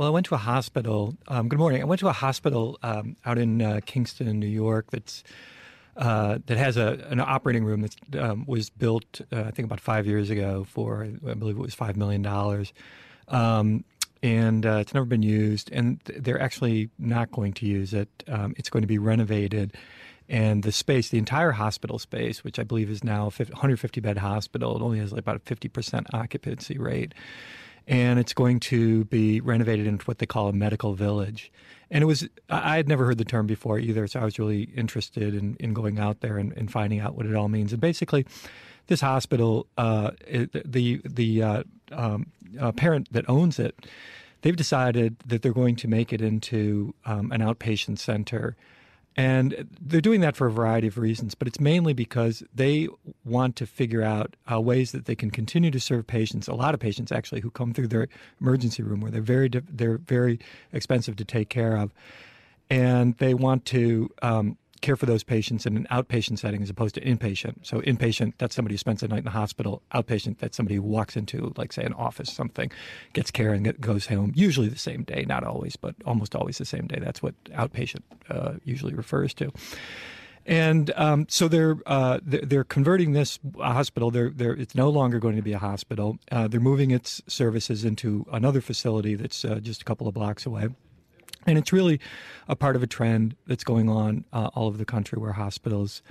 Well, 0.00 0.08
I 0.08 0.12
went 0.12 0.24
to 0.28 0.34
a 0.34 0.38
hospital. 0.38 1.14
Um, 1.28 1.50
good 1.50 1.58
morning. 1.58 1.82
I 1.82 1.84
went 1.84 1.98
to 1.98 2.08
a 2.08 2.12
hospital 2.14 2.78
um, 2.82 3.16
out 3.26 3.36
in 3.36 3.60
uh, 3.60 3.80
Kingston, 3.84 4.40
New 4.40 4.46
York. 4.46 4.90
That's 4.90 5.22
uh, 5.94 6.38
that 6.46 6.56
has 6.56 6.78
a 6.78 7.06
an 7.10 7.20
operating 7.20 7.66
room 7.66 7.82
that 7.82 8.16
um, 8.18 8.46
was 8.46 8.70
built, 8.70 9.20
uh, 9.30 9.42
I 9.42 9.50
think, 9.50 9.66
about 9.66 9.78
five 9.78 10.06
years 10.06 10.30
ago 10.30 10.64
for 10.64 11.06
I 11.28 11.34
believe 11.34 11.58
it 11.58 11.60
was 11.60 11.74
five 11.74 11.98
million 11.98 12.22
dollars, 12.22 12.72
um, 13.28 13.84
and 14.22 14.64
uh, 14.64 14.76
it's 14.76 14.94
never 14.94 15.04
been 15.04 15.22
used. 15.22 15.70
And 15.70 16.00
they're 16.06 16.40
actually 16.40 16.88
not 16.98 17.30
going 17.30 17.52
to 17.52 17.66
use 17.66 17.92
it. 17.92 18.08
Um, 18.26 18.54
it's 18.56 18.70
going 18.70 18.82
to 18.82 18.88
be 18.88 18.96
renovated. 18.96 19.76
And 20.30 20.62
the 20.62 20.72
space, 20.72 21.10
the 21.10 21.18
entire 21.18 21.52
hospital 21.52 21.98
space, 21.98 22.42
which 22.42 22.58
I 22.58 22.62
believe 22.62 22.88
is 22.88 23.04
now 23.04 23.24
a 23.24 23.44
150 23.44 24.00
bed 24.00 24.16
hospital, 24.16 24.76
it 24.76 24.80
only 24.80 24.98
has 25.00 25.12
like 25.12 25.20
about 25.20 25.36
a 25.36 25.40
50% 25.40 26.06
occupancy 26.14 26.78
rate 26.78 27.12
and 27.86 28.18
it's 28.18 28.32
going 28.32 28.60
to 28.60 29.04
be 29.06 29.40
renovated 29.40 29.86
into 29.86 30.04
what 30.04 30.18
they 30.18 30.26
call 30.26 30.48
a 30.48 30.52
medical 30.52 30.94
village. 30.94 31.52
And 31.90 32.02
it 32.02 32.06
was, 32.06 32.28
I 32.48 32.76
had 32.76 32.88
never 32.88 33.04
heard 33.04 33.18
the 33.18 33.24
term 33.24 33.46
before 33.46 33.78
either, 33.78 34.06
so 34.06 34.20
I 34.20 34.24
was 34.24 34.38
really 34.38 34.62
interested 34.76 35.34
in, 35.34 35.56
in 35.58 35.74
going 35.74 35.98
out 35.98 36.20
there 36.20 36.38
and, 36.38 36.52
and 36.52 36.70
finding 36.70 37.00
out 37.00 37.16
what 37.16 37.26
it 37.26 37.34
all 37.34 37.48
means. 37.48 37.72
And 37.72 37.80
basically, 37.80 38.26
this 38.86 39.00
hospital, 39.00 39.66
uh, 39.76 40.12
the, 40.64 41.00
the 41.04 41.42
uh, 41.42 41.62
um, 41.90 42.26
uh, 42.60 42.72
parent 42.72 43.12
that 43.12 43.28
owns 43.28 43.58
it, 43.58 43.86
they've 44.42 44.56
decided 44.56 45.16
that 45.26 45.42
they're 45.42 45.52
going 45.52 45.76
to 45.76 45.88
make 45.88 46.12
it 46.12 46.20
into 46.20 46.94
um, 47.06 47.32
an 47.32 47.40
outpatient 47.40 47.98
center 47.98 48.56
and 49.16 49.68
they're 49.80 50.00
doing 50.00 50.20
that 50.20 50.36
for 50.36 50.46
a 50.46 50.52
variety 50.52 50.86
of 50.86 50.96
reasons, 50.96 51.34
but 51.34 51.48
it's 51.48 51.60
mainly 51.60 51.92
because 51.92 52.42
they 52.54 52.88
want 53.24 53.56
to 53.56 53.66
figure 53.66 54.02
out 54.02 54.36
uh, 54.50 54.60
ways 54.60 54.92
that 54.92 55.06
they 55.06 55.16
can 55.16 55.30
continue 55.30 55.70
to 55.70 55.80
serve 55.80 56.06
patients. 56.06 56.46
A 56.46 56.54
lot 56.54 56.74
of 56.74 56.80
patients 56.80 57.10
actually 57.10 57.40
who 57.40 57.50
come 57.50 57.74
through 57.74 57.88
their 57.88 58.08
emergency 58.40 58.82
room 58.82 59.00
where 59.00 59.10
they're 59.10 59.20
very 59.20 59.48
they're 59.48 59.98
very 59.98 60.38
expensive 60.72 61.16
to 61.16 61.24
take 61.24 61.48
care 61.48 61.76
of, 61.76 61.92
and 62.68 63.16
they 63.18 63.34
want 63.34 63.64
to 63.66 64.10
um, 64.22 64.56
care 64.80 64.96
for 64.96 65.06
those 65.06 65.22
patients 65.22 65.66
in 65.66 65.76
an 65.76 65.86
outpatient 65.90 66.38
setting 66.38 66.62
as 66.62 66.70
opposed 66.70 66.94
to 66.94 67.00
inpatient. 67.00 67.56
So 67.62 67.80
inpatient, 67.80 68.34
that's 68.38 68.54
somebody 68.54 68.74
who 68.74 68.78
spends 68.78 69.00
the 69.00 69.08
night 69.08 69.18
in 69.18 69.24
the 69.24 69.30
hospital. 69.30 69.82
Outpatient, 69.94 70.38
that's 70.38 70.56
somebody 70.56 70.76
who 70.76 70.82
walks 70.82 71.16
into, 71.16 71.52
like, 71.56 71.72
say, 71.72 71.84
an 71.84 71.92
office, 71.94 72.32
something, 72.32 72.70
gets 73.12 73.30
care 73.30 73.52
and 73.52 73.80
goes 73.80 74.06
home. 74.06 74.32
Usually 74.34 74.68
the 74.68 74.78
same 74.78 75.02
day, 75.02 75.24
not 75.26 75.44
always, 75.44 75.76
but 75.76 75.94
almost 76.04 76.34
always 76.34 76.58
the 76.58 76.64
same 76.64 76.86
day. 76.86 76.98
That's 77.00 77.22
what 77.22 77.34
outpatient 77.44 78.02
uh, 78.28 78.54
usually 78.64 78.94
refers 78.94 79.34
to. 79.34 79.52
And 80.46 80.90
um, 80.96 81.26
so 81.28 81.48
they're 81.48 81.76
uh, 81.86 82.18
they're 82.22 82.64
converting 82.64 83.12
this 83.12 83.38
hospital. 83.58 84.10
They're, 84.10 84.30
they're, 84.30 84.54
it's 84.54 84.74
no 84.74 84.88
longer 84.88 85.18
going 85.18 85.36
to 85.36 85.42
be 85.42 85.52
a 85.52 85.58
hospital. 85.58 86.18
Uh, 86.32 86.48
they're 86.48 86.60
moving 86.60 86.90
its 86.90 87.22
services 87.26 87.84
into 87.84 88.26
another 88.32 88.60
facility 88.60 89.14
that's 89.14 89.44
uh, 89.44 89.60
just 89.60 89.82
a 89.82 89.84
couple 89.84 90.08
of 90.08 90.14
blocks 90.14 90.46
away. 90.46 90.68
And 91.46 91.58
it's 91.58 91.72
really 91.72 92.00
a 92.48 92.56
part 92.56 92.76
of 92.76 92.82
a 92.82 92.86
trend 92.86 93.36
that's 93.46 93.64
going 93.64 93.88
on 93.88 94.24
uh, 94.32 94.50
all 94.54 94.66
over 94.66 94.76
the 94.76 94.84
country 94.84 95.18
where 95.18 95.32
hospitals 95.32 96.02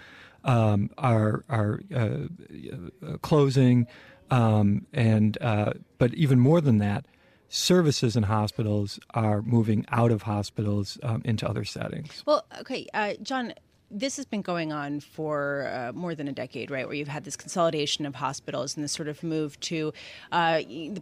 um, 0.43 0.89
are 0.97 1.43
are 1.49 1.81
uh, 1.93 1.99
uh, 1.99 3.17
closing, 3.21 3.87
um, 4.31 4.85
and 4.93 5.37
uh, 5.41 5.73
but 5.97 6.13
even 6.13 6.39
more 6.39 6.61
than 6.61 6.77
that, 6.77 7.05
services 7.49 8.15
in 8.15 8.23
hospitals 8.23 8.99
are 9.13 9.41
moving 9.41 9.85
out 9.89 10.11
of 10.11 10.23
hospitals 10.23 10.97
um, 11.03 11.21
into 11.25 11.47
other 11.47 11.65
settings. 11.65 12.23
Well, 12.25 12.45
okay, 12.61 12.87
uh, 12.93 13.13
John 13.21 13.53
this 13.91 14.17
has 14.17 14.25
been 14.25 14.41
going 14.41 14.71
on 14.71 14.99
for 14.99 15.69
uh, 15.73 15.91
more 15.93 16.15
than 16.15 16.27
a 16.27 16.31
decade, 16.31 16.69
right? 16.69 16.85
Where 16.85 16.95
you've 16.95 17.07
had 17.07 17.23
this 17.23 17.35
consolidation 17.35 18.05
of 18.05 18.15
hospitals 18.15 18.75
and 18.75 18.83
this 18.83 18.91
sort 18.91 19.07
of 19.07 19.23
move 19.23 19.59
to, 19.61 19.93
uh, 20.31 20.61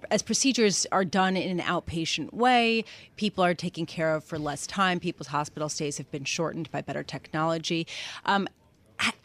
as 0.10 0.22
procedures 0.22 0.86
are 0.92 1.06
done 1.06 1.36
in 1.36 1.60
an 1.60 1.66
outpatient 1.66 2.34
way, 2.34 2.86
people 3.16 3.44
are 3.44 3.54
taken 3.54 3.86
care 3.86 4.16
of 4.16 4.24
for 4.24 4.40
less 4.40 4.66
time. 4.66 5.00
People's 5.00 5.28
hospital 5.28 5.70
stays 5.70 5.98
have 5.98 6.10
been 6.12 6.24
shortened 6.24 6.72
by 6.72 6.82
better 6.82 7.04
technology. 7.04 7.86
Um, 8.26 8.48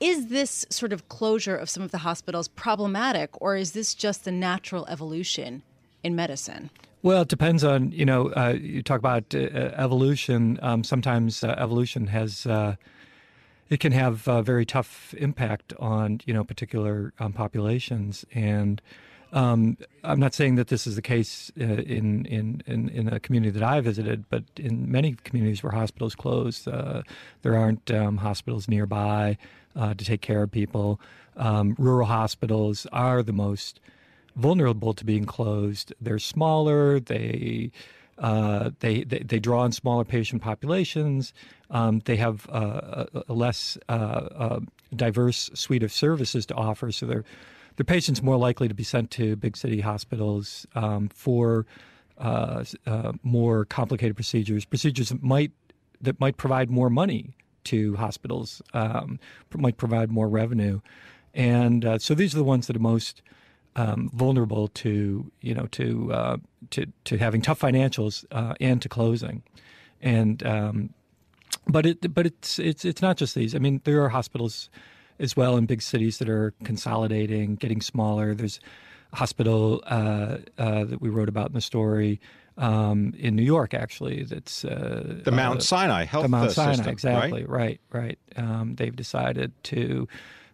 is 0.01 0.27
this 0.27 0.67
sort 0.69 0.93
of 0.93 1.09
closure 1.09 1.57
of 1.57 1.71
some 1.71 1.83
of 1.83 1.93
the 1.93 1.99
hospitals 1.99 2.49
problematic, 2.49 3.31
or 3.41 3.57
is 3.57 3.73
this 3.73 3.95
just 3.95 4.25
the 4.25 4.33
natural 4.33 4.87
evolution 4.87 5.63
in 6.03 6.15
medicine? 6.15 6.71
Well, 7.03 7.23
it 7.23 7.29
depends 7.29 7.65
on 7.65 7.91
you 7.91 8.05
know. 8.05 8.31
Uh, 8.33 8.55
you 8.61 8.83
talk 8.83 8.99
about 8.99 9.35
uh, 9.35 9.39
evolution. 9.39 10.59
Um, 10.63 10.85
sometimes 10.85 11.43
uh, 11.43 11.55
evolution 11.59 12.07
has 12.09 12.47
uh, 12.47 12.77
it 13.73 13.81
can 13.81 13.93
have 13.93 14.29
a 14.29 14.43
very 14.43 14.67
tough 14.67 15.15
impact 15.15 15.73
on 15.79 16.21
you 16.27 16.35
know 16.35 16.45
particular 16.45 17.15
um, 17.19 17.33
populations 17.33 18.27
and 18.35 18.83
um, 19.33 19.79
I'm 20.05 20.21
not 20.21 20.35
saying 20.35 20.57
that 20.57 20.69
this 20.69 20.87
is 20.87 20.95
the 20.95 21.01
case 21.01 21.51
uh, 21.59 21.65
in, 21.65 22.27
in, 22.27 22.63
in, 22.67 22.91
in, 22.91 23.09
a 23.09 23.19
community 23.19 23.51
that 23.59 23.63
I 23.63 23.81
visited, 23.81 24.29
but 24.29 24.45
in 24.59 24.93
many 24.93 25.15
communities 25.25 25.63
where 25.63 25.73
hospitals 25.73 26.15
close, 26.15 26.69
uh, 26.69 27.01
there 27.41 27.57
aren't 27.57 27.91
um, 27.91 28.19
hospitals 28.19 28.69
nearby 28.69 29.39
uh, 29.75 29.95
to 29.95 30.05
take 30.05 30.21
care 30.21 30.43
of 30.43 30.51
people. 30.51 31.01
Um, 31.35 31.75
rural 31.79 32.09
hospitals 32.09 32.87
are 32.93 33.23
the 33.23 33.33
most 33.33 33.81
vulnerable 34.37 34.93
to 34.93 35.03
being 35.03 35.25
closed. 35.25 35.95
They're 35.99 36.19
smaller. 36.19 37.01
They 37.01 37.71
uh, 38.19 38.71
they, 38.81 39.05
they, 39.05 39.21
they 39.21 39.39
draw 39.39 39.61
on 39.63 39.73
smaller 39.73 40.05
patient 40.05 40.43
populations. 40.43 41.33
Um, 41.71 42.01
they 42.05 42.17
have 42.17 42.49
uh, 42.51 43.07
a, 43.15 43.23
a, 43.29 43.33
less 43.33 43.79
uh, 43.89 43.93
uh, 43.93 44.61
diverse 44.95 45.51
suite 45.55 45.83
of 45.83 45.93
services 45.93 46.47
to 46.47 46.55
offer, 46.55 46.93
so 46.93 47.07
their 47.07 47.25
their 47.77 47.85
patients 47.85 48.23
more 48.23 48.37
likely 48.37 48.69
to 48.69 48.75
be 48.75 48.83
sent 48.83 49.11
to 49.13 49.35
big 49.35 49.57
city 49.57 49.81
hospitals 49.81 50.67
um, 50.75 51.09
for 51.09 51.65
uh, 52.19 52.63
more 53.23 53.65
complicated 53.65 54.15
procedures, 54.15 54.67
procedures 54.67 55.09
that 55.09 55.23
might 55.23 55.53
that 56.01 56.21
might 56.21 56.37
provide 56.37 56.69
more 56.71 56.91
money 56.91 57.35
to 57.65 57.97
hospitals, 57.97 58.61
um, 58.75 59.19
might 59.55 59.79
provide 59.79 60.11
more 60.11 60.29
revenue, 60.29 60.81
and 61.33 61.97
so 61.99 62.15
these 62.15 62.35
are 62.35 62.39
the 62.39 62.45
ones 62.45 62.67
that 62.67 62.77
are 62.77 62.81
most 62.81 63.23
um, 63.77 64.11
vulnerable 64.13 64.69
to 64.69 65.31
you 65.41 65.55
know 65.55 65.67
to 65.73 66.13
uh, 66.13 66.37
to 66.71 66.87
to 67.05 67.19
having 67.19 67.43
tough 67.43 67.61
financials 67.61 68.25
uh, 68.31 68.55
and 68.61 68.83
to 68.83 68.89
closing, 68.89 69.43
and 70.01 70.45
um, 70.47 70.91
but 71.67 71.87
it 71.87 72.15
but 72.15 72.27
it's 72.27 72.59
it's 72.59 72.85
it's 72.85 73.03
not 73.03 73.17
just 73.17 73.35
these. 73.35 73.55
I 73.55 73.59
mean, 73.59 73.81
there 73.85 74.03
are 74.03 74.09
hospitals 74.09 74.71
as 75.19 75.37
well 75.37 75.57
in 75.57 75.67
big 75.67 75.83
cities 75.83 76.19
that 76.19 76.29
are 76.29 76.53
consolidating, 76.65 77.57
getting 77.57 77.81
smaller. 77.81 78.35
There's 78.35 78.61
a 79.13 79.17
hospital 79.17 79.83
uh, 79.87 80.39
uh 80.59 80.85
that 80.85 81.01
we 81.01 81.09
wrote 81.09 81.29
about 81.29 81.49
in 81.49 81.55
the 81.55 81.61
story. 81.61 82.21
Um, 82.59 83.15
in 83.19 83.35
New 83.35 83.43
York, 83.43 83.73
actually, 83.73 84.25
that's 84.25 84.63
uh, 84.63 85.21
the 85.25 85.31
Mount 85.31 85.61
uh, 85.61 85.63
Sinai 85.63 86.05
Health. 86.05 86.25
The 86.25 86.29
Mount 86.29 86.53
Sinai, 86.53 86.75
system, 86.75 86.93
exactly, 86.93 87.45
right, 87.47 87.81
right. 87.91 88.19
right. 88.37 88.45
Um, 88.45 88.75
they've 88.75 88.95
decided 88.95 89.53
to 89.65 90.07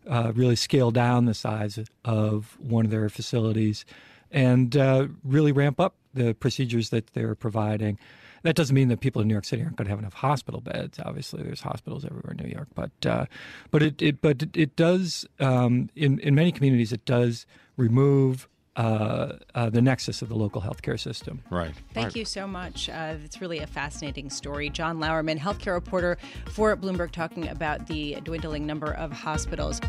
uh, 0.06 0.32
really 0.34 0.56
scale 0.56 0.90
down 0.90 1.24
the 1.24 1.34
size 1.34 1.78
of 2.04 2.56
one 2.60 2.84
of 2.84 2.90
their 2.90 3.08
facilities 3.08 3.84
and 4.30 4.76
uh, 4.76 5.08
really 5.24 5.52
ramp 5.52 5.80
up 5.80 5.94
the 6.14 6.34
procedures 6.34 6.90
that 6.90 7.08
they're 7.08 7.34
providing. 7.34 7.98
That 8.42 8.54
doesn't 8.54 8.74
mean 8.74 8.88
that 8.88 9.00
people 9.00 9.20
in 9.20 9.28
New 9.28 9.34
York 9.34 9.44
City 9.44 9.62
aren't 9.62 9.76
going 9.76 9.86
to 9.86 9.90
have 9.90 9.98
enough 9.98 10.14
hospital 10.14 10.60
beds. 10.60 10.98
Obviously, 11.04 11.42
there's 11.42 11.60
hospitals 11.60 12.04
everywhere 12.04 12.34
in 12.38 12.44
New 12.44 12.50
York, 12.50 12.68
but 12.74 12.90
uh, 13.04 13.26
but 13.70 13.82
it, 13.82 14.00
it, 14.00 14.20
but 14.20 14.44
it, 14.54 14.76
does 14.76 15.26
um, 15.40 15.90
in 15.96 16.20
in 16.20 16.34
many 16.34 16.52
communities 16.52 16.92
it 16.92 17.04
does 17.04 17.46
remove 17.76 18.48
uh, 18.78 19.36
uh, 19.56 19.68
the 19.68 19.82
nexus 19.82 20.22
of 20.22 20.28
the 20.28 20.36
local 20.36 20.62
healthcare 20.62 20.98
system. 20.98 21.42
Right. 21.50 21.74
Thank 21.92 22.06
right. 22.06 22.16
you 22.16 22.24
so 22.24 22.46
much. 22.46 22.88
Uh, 22.88 23.16
it's 23.24 23.40
really 23.40 23.58
a 23.58 23.66
fascinating 23.66 24.30
story. 24.30 24.70
John 24.70 24.98
Lauerman, 24.98 25.38
healthcare 25.38 25.74
reporter 25.74 26.16
for 26.52 26.74
Bloomberg, 26.76 27.10
talking 27.10 27.48
about 27.48 27.88
the 27.88 28.18
dwindling 28.22 28.66
number 28.66 28.92
of 28.92 29.12
hospitals. 29.12 29.80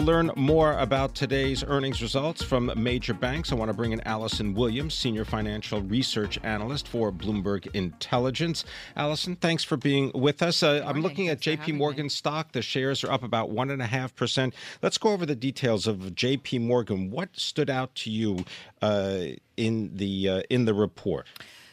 To 0.00 0.06
learn 0.06 0.30
more 0.34 0.78
about 0.78 1.14
today's 1.14 1.62
earnings 1.62 2.00
results 2.00 2.42
from 2.42 2.72
major 2.74 3.12
banks, 3.12 3.52
I 3.52 3.54
want 3.54 3.68
to 3.68 3.76
bring 3.76 3.92
in 3.92 4.00
Alison 4.06 4.54
Williams, 4.54 4.94
Senior 4.94 5.26
Financial 5.26 5.82
Research 5.82 6.38
Analyst 6.42 6.88
for 6.88 7.12
Bloomberg 7.12 7.66
Intelligence. 7.74 8.64
Alison, 8.96 9.36
thanks 9.36 9.62
for 9.62 9.76
being 9.76 10.10
with 10.14 10.42
us. 10.42 10.62
Uh, 10.62 10.82
I'm 10.86 11.02
looking 11.02 11.28
at 11.28 11.40
JP 11.40 11.74
Morgan 11.74 12.08
stock. 12.08 12.52
The 12.52 12.62
shares 12.62 13.04
are 13.04 13.12
up 13.12 13.22
about 13.22 13.50
1.5%. 13.50 14.54
Let's 14.80 14.96
go 14.96 15.10
over 15.10 15.26
the 15.26 15.36
details 15.36 15.86
of 15.86 15.98
JP 15.98 16.62
Morgan. 16.62 17.10
What 17.10 17.38
stood 17.38 17.68
out 17.68 17.94
to 17.96 18.10
you 18.10 18.46
uh, 18.80 19.24
in, 19.58 19.90
the, 19.94 20.28
uh, 20.30 20.42
in 20.48 20.64
the 20.64 20.72
report? 20.72 21.26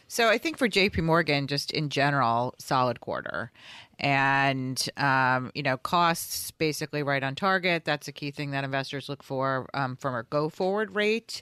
So 0.10 0.30
I 0.30 0.38
think 0.38 0.58
for 0.58 0.68
JP 0.68 1.04
Morgan, 1.04 1.48
just 1.48 1.72
in 1.72 1.88
general, 1.90 2.56
solid 2.60 3.00
quarter 3.00 3.52
and 4.00 4.90
um, 4.98 5.52
you 5.56 5.64
know 5.64 5.78
costs 5.78 6.52
basically 6.52 7.04
right 7.04 7.24
on 7.24 7.36
target 7.36 7.86
that's 7.86 8.08
a 8.08 8.12
key 8.12 8.32
thing 8.32 8.52
that 8.52 8.64
investors 8.64 9.10
look 9.10 9.24
for 9.24 9.68
um, 9.74 9.96
from 9.96 10.16
a 10.16 10.24
go 10.24 10.50
forward 10.50 10.94
rate 10.96 11.42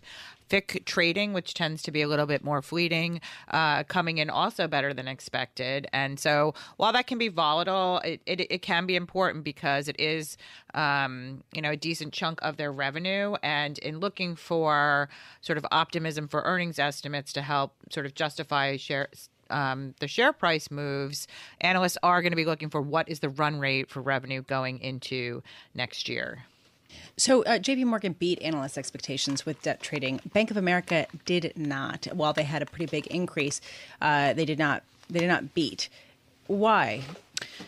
FICC 0.49 0.85
trading, 0.85 1.33
which 1.33 1.53
tends 1.53 1.81
to 1.83 1.91
be 1.91 2.01
a 2.01 2.07
little 2.07 2.25
bit 2.25 2.43
more 2.43 2.61
fleeting, 2.61 3.21
uh, 3.49 3.83
coming 3.83 4.17
in 4.17 4.29
also 4.29 4.67
better 4.67 4.93
than 4.93 5.07
expected. 5.07 5.87
And 5.91 6.19
so 6.19 6.53
while 6.77 6.93
that 6.93 7.07
can 7.07 7.17
be 7.17 7.29
volatile, 7.29 7.99
it, 8.03 8.21
it, 8.25 8.51
it 8.51 8.61
can 8.61 8.85
be 8.85 8.95
important 8.95 9.43
because 9.43 9.87
it 9.87 9.99
is, 9.99 10.37
um, 10.73 11.43
you 11.53 11.61
know, 11.61 11.71
a 11.71 11.77
decent 11.77 12.13
chunk 12.13 12.39
of 12.41 12.57
their 12.57 12.71
revenue. 12.71 13.35
And 13.41 13.77
in 13.79 13.99
looking 13.99 14.35
for 14.35 15.09
sort 15.41 15.57
of 15.57 15.65
optimism 15.71 16.27
for 16.27 16.41
earnings 16.41 16.79
estimates 16.79 17.33
to 17.33 17.41
help 17.41 17.73
sort 17.89 18.05
of 18.05 18.13
justify 18.13 18.77
share 18.77 19.09
um, 19.49 19.93
the 19.99 20.07
share 20.07 20.33
price 20.33 20.71
moves, 20.71 21.27
analysts 21.61 21.97
are 22.03 22.21
going 22.21 22.31
to 22.31 22.37
be 22.37 22.45
looking 22.45 22.69
for 22.69 22.81
what 22.81 23.09
is 23.09 23.19
the 23.19 23.29
run 23.29 23.59
rate 23.59 23.89
for 23.89 24.01
revenue 24.01 24.41
going 24.41 24.79
into 24.79 25.41
next 25.73 26.09
year. 26.09 26.45
So, 27.17 27.43
uh, 27.43 27.59
JP 27.59 27.85
Morgan 27.85 28.13
beat 28.13 28.41
analyst 28.41 28.77
expectations 28.77 29.45
with 29.45 29.61
debt 29.61 29.81
trading. 29.81 30.19
Bank 30.33 30.51
of 30.51 30.57
America 30.57 31.07
did 31.25 31.53
not. 31.55 32.07
While 32.13 32.33
they 32.33 32.43
had 32.43 32.61
a 32.61 32.65
pretty 32.65 32.85
big 32.87 33.07
increase, 33.07 33.61
uh, 34.01 34.33
they 34.33 34.45
did 34.45 34.59
not. 34.59 34.83
They 35.09 35.19
did 35.19 35.27
not 35.27 35.53
beat. 35.53 35.89
Why? 36.47 37.01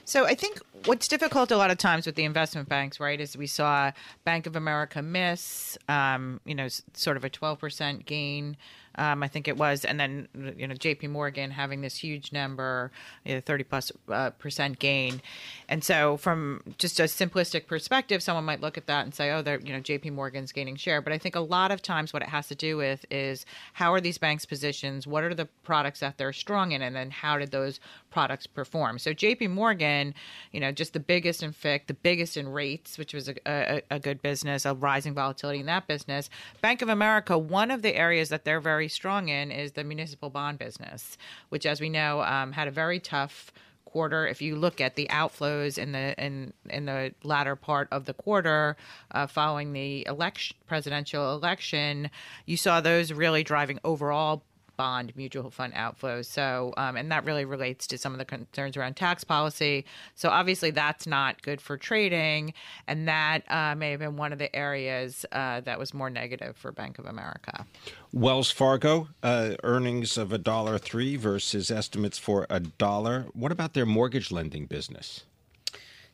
So 0.06 0.26
I 0.26 0.36
think 0.36 0.60
what's 0.86 1.08
difficult 1.08 1.52
a 1.52 1.58
lot 1.58 1.72
of 1.72 1.78
times 1.78 2.06
with 2.06 2.16
the 2.16 2.24
investment 2.24 2.70
banks, 2.70 3.00
right, 3.00 3.20
is 3.20 3.38
we 3.38 3.48
saw 3.48 3.92
Bank 4.24 4.46
of 4.46 4.56
America 4.56 5.02
miss, 5.02 5.78
um, 5.88 6.40
you 6.46 6.56
know, 6.56 6.68
sort 6.94 7.18
of 7.18 7.24
a 7.24 7.30
12% 7.30 8.06
gain 8.06 8.58
um, 8.98 9.22
I 9.22 9.28
think 9.28 9.48
it 9.48 9.58
was, 9.58 9.86
and 9.86 10.00
then 10.00 10.28
you 10.58 10.68
know 10.68 10.74
J.P. 10.74 11.08
Morgan 11.08 11.52
having 11.52 11.82
this 11.82 11.98
huge 11.98 12.32
number, 12.32 12.92
you 13.26 13.36
know, 13.36 13.42
thirty 13.42 13.64
plus 13.64 13.92
uh, 14.10 14.32
percent 14.32 14.80
gain, 14.80 15.22
and 15.70 15.84
so 15.84 16.18
from 16.18 16.64
just 16.78 17.00
a 17.00 17.04
simplistic 17.04 17.68
perspective, 17.68 18.24
someone 18.24 18.46
might 18.46 18.62
look 18.62 18.78
at 18.78 18.88
that 18.88 19.06
and 19.06 19.14
say, 19.14 19.32
oh, 19.32 19.42
they're 19.42 19.60
you 19.60 19.72
know 19.72 19.80
J.P. 19.80 20.10
Morgan's 20.12 20.52
gaining 20.52 20.76
share, 20.76 21.02
but 21.02 21.14
I 21.14 21.18
think 21.18 21.36
a 21.36 21.42
lot 21.42 21.72
of 21.72 21.82
times 21.82 22.12
what 22.12 22.24
it 22.24 22.30
has 22.30 22.48
to 22.48 22.56
do 22.56 22.78
with 22.78 23.06
is 23.12 23.46
how 23.74 23.94
are 23.94 24.02
these 24.02 24.18
banks' 24.18 24.46
positions, 24.46 25.06
what 25.06 25.24
are 25.24 25.34
the 25.34 25.48
products 25.64 26.00
that 26.00 26.18
they're 26.18 26.34
strong 26.34 26.72
in, 26.72 26.82
and 26.82 26.96
then 26.96 27.12
how 27.12 27.38
did 27.38 27.52
those 27.52 27.80
products 28.10 28.48
perform? 28.48 28.98
So 28.98 29.14
J.P. 29.14 29.48
Morgan, 29.48 30.16
you 30.52 30.60
know, 30.60 30.72
just 30.72 30.94
the 30.94 31.00
biggest 31.00 31.44
in 31.44 31.54
FICC, 31.54 31.88
the 31.88 31.94
biggest 31.94 32.36
in 32.36 32.48
rates, 32.48 32.98
which 32.98 33.14
was 33.14 33.30
a, 33.30 33.36
a, 33.46 33.82
a 33.92 34.00
good 34.00 34.22
business, 34.22 34.66
a 34.66 34.74
rising 34.74 35.14
volatility 35.14 35.60
in 35.60 35.68
that 35.68 35.88
business. 35.88 36.30
Bank 36.62 36.82
of 36.82 36.90
America, 36.90 37.38
one 37.38 37.70
of 37.70 37.82
the 37.82 37.96
areas 37.96 38.30
that 38.30 38.44
they're 38.44 38.60
very 38.60 38.87
strong 38.90 39.30
in 39.30 39.52
is 39.52 39.74
the 39.74 39.84
municipal 39.84 40.30
bond 40.30 40.60
business, 40.60 41.18
which, 41.50 41.66
as 41.66 41.82
we 41.82 41.90
know, 41.90 42.22
um, 42.22 42.52
had 42.52 42.68
a 42.68 42.72
very 42.72 43.00
tough 43.00 43.52
quarter. 43.86 44.28
If 44.28 44.42
you 44.42 44.56
look 44.56 44.82
at 44.82 44.96
the 44.96 45.08
outflows 45.10 45.78
in 45.78 45.92
the 45.92 46.14
in 46.24 46.54
in 46.70 46.86
the 46.86 47.14
latter 47.24 47.56
part 47.56 47.88
of 47.92 48.06
the 48.06 48.14
quarter, 48.14 48.78
uh, 49.12 49.28
following 49.28 49.74
the 49.74 50.06
election 50.08 50.58
presidential 50.68 51.34
election, 51.34 52.10
you 52.46 52.58
saw 52.58 52.82
those 52.82 53.12
really 53.12 53.44
driving 53.44 53.80
overall 53.84 54.44
bond 54.78 55.14
mutual 55.16 55.50
fund 55.50 55.74
outflows. 55.74 56.26
So, 56.26 56.74
um, 56.78 56.96
and 56.96 57.12
that 57.12 57.26
really 57.26 57.46
relates 57.46 57.88
to 57.88 57.98
some 57.98 58.14
of 58.14 58.20
the 58.20 58.26
concerns 58.26 58.78
around 58.78 58.96
tax 58.96 59.24
policy. 59.24 59.86
So, 60.16 60.30
obviously, 60.30 60.72
that's 60.72 61.06
not 61.08 61.42
good 61.42 61.60
for 61.60 61.78
trading, 61.78 62.54
and 62.88 63.08
that 63.08 63.40
uh, 63.50 63.76
may 63.76 63.92
have 63.92 64.00
been 64.00 64.18
one 64.18 64.32
of 64.32 64.40
the 64.40 64.56
areas 64.56 65.26
uh, 65.32 65.62
that 65.62 65.78
was 65.80 65.94
more 65.94 66.10
negative 66.10 66.56
for 66.56 66.72
Bank 66.72 67.00
of 67.00 67.06
America. 67.06 67.66
Wells 68.14 68.52
Fargo 68.52 69.10
uh, 69.24 69.56
earnings 69.64 70.18
of 70.18 70.32
a 70.32 70.38
dollar 70.38 70.78
three 70.78 71.16
versus 71.16 71.70
estimates 71.70 72.18
for 72.18 72.46
a 72.50 72.60
dollar. 72.60 73.26
What 73.34 73.52
about 73.52 73.74
their 73.74 73.86
mortgage 73.86 74.32
lending 74.32 74.66
business? 74.66 75.24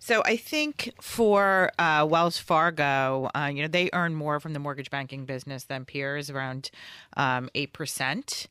So 0.06 0.22
I 0.26 0.36
think 0.36 0.94
for 1.00 1.72
uh, 1.80 2.06
Wells 2.10 2.38
Fargo, 2.38 3.30
uh, 3.34 3.46
you 3.46 3.62
know, 3.62 3.70
they 3.70 3.90
earn 3.94 4.16
more 4.16 4.42
from 4.42 4.52
the 4.52 4.60
mortgage 4.60 4.92
banking 4.92 5.24
business 5.24 5.64
than 5.64 5.86
peers, 5.86 6.30
around 6.30 6.72
um, 7.16 7.50
eight 7.56 7.72
percent. 7.72 8.50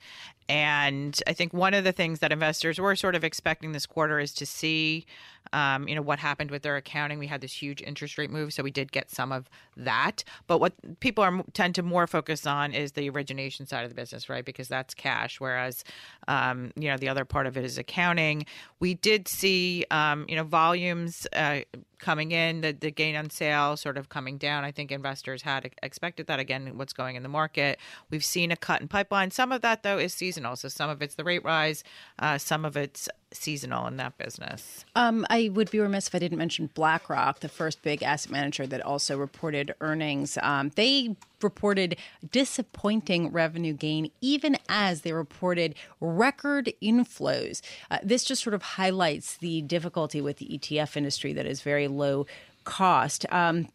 And 0.48 1.22
I 1.26 1.34
think 1.34 1.52
one 1.52 1.74
of 1.74 1.84
the 1.84 1.92
things 1.92 2.20
that 2.20 2.32
investors 2.32 2.78
were 2.80 2.96
sort 2.96 3.14
of 3.14 3.22
expecting 3.22 3.72
this 3.72 3.84
quarter 3.84 4.18
is 4.18 4.32
to 4.32 4.46
see 4.46 5.04
um, 5.52 5.88
you 5.88 5.94
know, 5.94 6.02
what 6.02 6.18
happened 6.18 6.50
with 6.50 6.62
their 6.62 6.76
accounting. 6.76 7.18
We 7.18 7.26
had 7.26 7.40
this 7.40 7.52
huge 7.52 7.82
interest 7.82 8.18
rate 8.18 8.30
move, 8.30 8.52
so 8.52 8.62
we 8.62 8.70
did 8.70 8.92
get 8.92 9.10
some 9.10 9.32
of 9.32 9.48
that. 9.76 10.24
But 10.46 10.58
what 10.58 10.74
people 11.00 11.24
are 11.24 11.42
tend 11.52 11.74
to 11.76 11.82
more 11.82 12.06
focus 12.06 12.46
on 12.46 12.72
is 12.72 12.92
the 12.92 13.08
origination 13.10 13.66
side 13.66 13.84
of 13.84 13.90
the 13.90 13.94
business, 13.94 14.28
right? 14.28 14.44
Because 14.44 14.68
that's 14.68 14.94
cash, 14.94 15.40
whereas, 15.40 15.84
um, 16.28 16.72
you 16.76 16.88
know, 16.88 16.96
the 16.96 17.08
other 17.08 17.24
part 17.24 17.46
of 17.46 17.56
it 17.56 17.64
is 17.64 17.78
accounting. 17.78 18.46
We 18.80 18.94
did 18.94 19.28
see, 19.28 19.84
um, 19.90 20.26
you 20.28 20.36
know, 20.36 20.44
volumes. 20.44 21.26
Uh, 21.34 21.60
coming 22.02 22.32
in, 22.32 22.60
the, 22.60 22.72
the 22.72 22.90
gain 22.90 23.16
on 23.16 23.30
sale 23.30 23.76
sort 23.76 23.96
of 23.96 24.10
coming 24.10 24.36
down. 24.36 24.64
I 24.64 24.72
think 24.72 24.92
investors 24.92 25.42
had 25.42 25.70
expected 25.82 26.26
that 26.26 26.38
again, 26.38 26.76
what's 26.76 26.92
going 26.92 27.16
in 27.16 27.22
the 27.22 27.28
market. 27.28 27.78
We've 28.10 28.24
seen 28.24 28.50
a 28.50 28.56
cut 28.56 28.82
in 28.82 28.88
pipeline. 28.88 29.30
Some 29.30 29.52
of 29.52 29.62
that, 29.62 29.82
though, 29.84 29.98
is 29.98 30.12
seasonal. 30.12 30.56
So 30.56 30.68
some 30.68 30.90
of 30.90 31.00
it's 31.00 31.14
the 31.14 31.24
rate 31.24 31.44
rise, 31.44 31.84
uh, 32.18 32.36
some 32.38 32.66
of 32.66 32.76
it's 32.76 33.08
seasonal 33.36 33.86
in 33.86 33.96
that 33.96 34.18
business. 34.18 34.84
Um, 34.94 35.26
I 35.30 35.50
would 35.52 35.70
be 35.70 35.80
remiss 35.80 36.08
if 36.08 36.14
I 36.14 36.18
didn't 36.18 36.38
mention 36.38 36.70
BlackRock, 36.74 37.40
the 37.40 37.48
first 37.48 37.82
big 37.82 38.02
asset 38.02 38.30
manager 38.32 38.66
that 38.66 38.80
also 38.80 39.16
reported 39.18 39.74
earnings. 39.80 40.38
Um, 40.42 40.70
they 40.74 41.16
reported 41.42 41.96
disappointing 42.30 43.32
revenue 43.32 43.72
gain, 43.72 44.10
even 44.20 44.56
as 44.68 45.02
they 45.02 45.12
reported 45.12 45.74
record 46.00 46.72
inflows. 46.82 47.60
Uh, 47.90 47.98
this 48.02 48.24
just 48.24 48.42
sort 48.42 48.54
of 48.54 48.62
highlights 48.62 49.36
the 49.38 49.62
difficulty 49.62 50.20
with 50.20 50.38
the 50.38 50.46
ETF 50.46 50.96
industry 50.96 51.32
that 51.32 51.46
is 51.46 51.62
very 51.62 51.88
low 51.88 52.26
cost. 52.64 53.26
Um, 53.32 53.68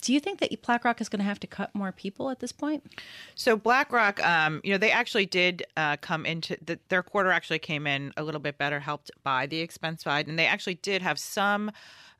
do 0.00 0.12
you 0.12 0.20
think 0.20 0.40
that 0.40 0.62
BlackRock 0.62 1.00
is 1.00 1.08
going 1.08 1.20
to 1.20 1.24
have 1.24 1.40
to 1.40 1.46
cut 1.46 1.74
more 1.74 1.92
people 1.92 2.30
at 2.30 2.40
this 2.40 2.52
point? 2.52 2.84
So 3.34 3.56
BlackRock, 3.56 4.24
um, 4.24 4.60
you 4.64 4.72
know, 4.72 4.78
they 4.78 4.90
actually 4.90 5.26
did 5.26 5.64
uh, 5.76 5.96
come 5.98 6.26
into 6.26 6.56
the, 6.64 6.78
their 6.88 7.02
quarter 7.02 7.30
actually 7.30 7.58
came 7.58 7.86
in 7.86 8.12
a 8.16 8.22
little 8.22 8.40
bit 8.40 8.58
better, 8.58 8.80
helped 8.80 9.10
by 9.22 9.46
the 9.46 9.60
expense 9.60 10.02
side, 10.02 10.26
and 10.28 10.38
they 10.38 10.46
actually 10.46 10.74
did 10.74 11.02
have 11.02 11.18
some. 11.18 11.70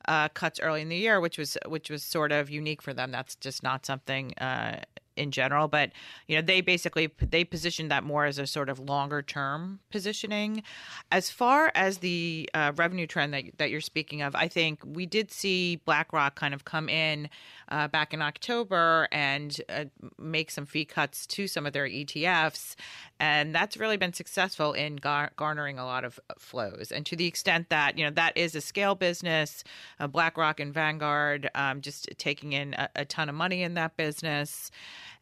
Uh, 0.05 0.27
cuts 0.29 0.59
early 0.59 0.81
in 0.81 0.89
the 0.89 0.95
year, 0.95 1.21
which 1.21 1.37
was 1.37 1.59
which 1.67 1.91
was 1.91 2.01
sort 2.01 2.31
of 2.31 2.49
unique 2.49 2.81
for 2.81 2.91
them. 2.91 3.11
That's 3.11 3.35
just 3.35 3.61
not 3.61 3.85
something 3.85 4.33
uh, 4.39 4.81
in 5.15 5.31
general 5.31 5.67
but 5.67 5.91
you 6.27 6.35
know 6.35 6.41
they 6.41 6.61
basically 6.61 7.09
they 7.19 7.43
positioned 7.43 7.91
that 7.91 8.03
more 8.03 8.25
as 8.25 8.37
a 8.37 8.47
sort 8.47 8.69
of 8.69 8.79
longer 8.79 9.21
term 9.21 9.79
positioning. 9.91 10.63
As 11.11 11.29
far 11.29 11.71
as 11.75 11.99
the 11.99 12.49
uh, 12.53 12.71
revenue 12.75 13.07
trend 13.07 13.33
that, 13.33 13.43
that 13.57 13.69
you're 13.69 13.81
speaking 13.81 14.21
of 14.21 14.35
i 14.35 14.47
think 14.47 14.79
we 14.85 15.05
did 15.05 15.31
see 15.31 15.77
blackrock 15.77 16.35
kind 16.35 16.53
of 16.53 16.65
come 16.65 16.89
in 16.89 17.29
uh, 17.69 17.87
back 17.87 18.13
in 18.13 18.21
october 18.21 19.07
and 19.11 19.61
uh, 19.69 19.85
make 20.17 20.51
some 20.51 20.65
fee 20.65 20.85
cuts 20.85 21.25
to 21.25 21.47
some 21.47 21.65
of 21.65 21.73
their 21.73 21.87
etfs 21.87 22.75
and 23.21 23.53
that's 23.53 23.77
really 23.77 23.97
been 23.97 24.11
successful 24.11 24.73
in 24.73 24.95
gar- 24.95 25.31
garnering 25.35 25.77
a 25.77 25.85
lot 25.85 26.03
of 26.03 26.19
flows 26.37 26.91
and 26.91 27.05
to 27.05 27.15
the 27.15 27.27
extent 27.27 27.69
that 27.69 27.97
you 27.97 28.03
know 28.03 28.09
that 28.11 28.35
is 28.35 28.55
a 28.55 28.61
scale 28.61 28.95
business 28.95 29.63
uh, 29.99 30.07
blackrock 30.07 30.59
and 30.59 30.73
vanguard 30.73 31.49
um, 31.55 31.79
just 31.79 32.09
taking 32.17 32.51
in 32.51 32.73
a, 32.73 32.89
a 32.97 33.05
ton 33.05 33.29
of 33.29 33.35
money 33.35 33.61
in 33.61 33.75
that 33.75 33.95
business 33.95 34.71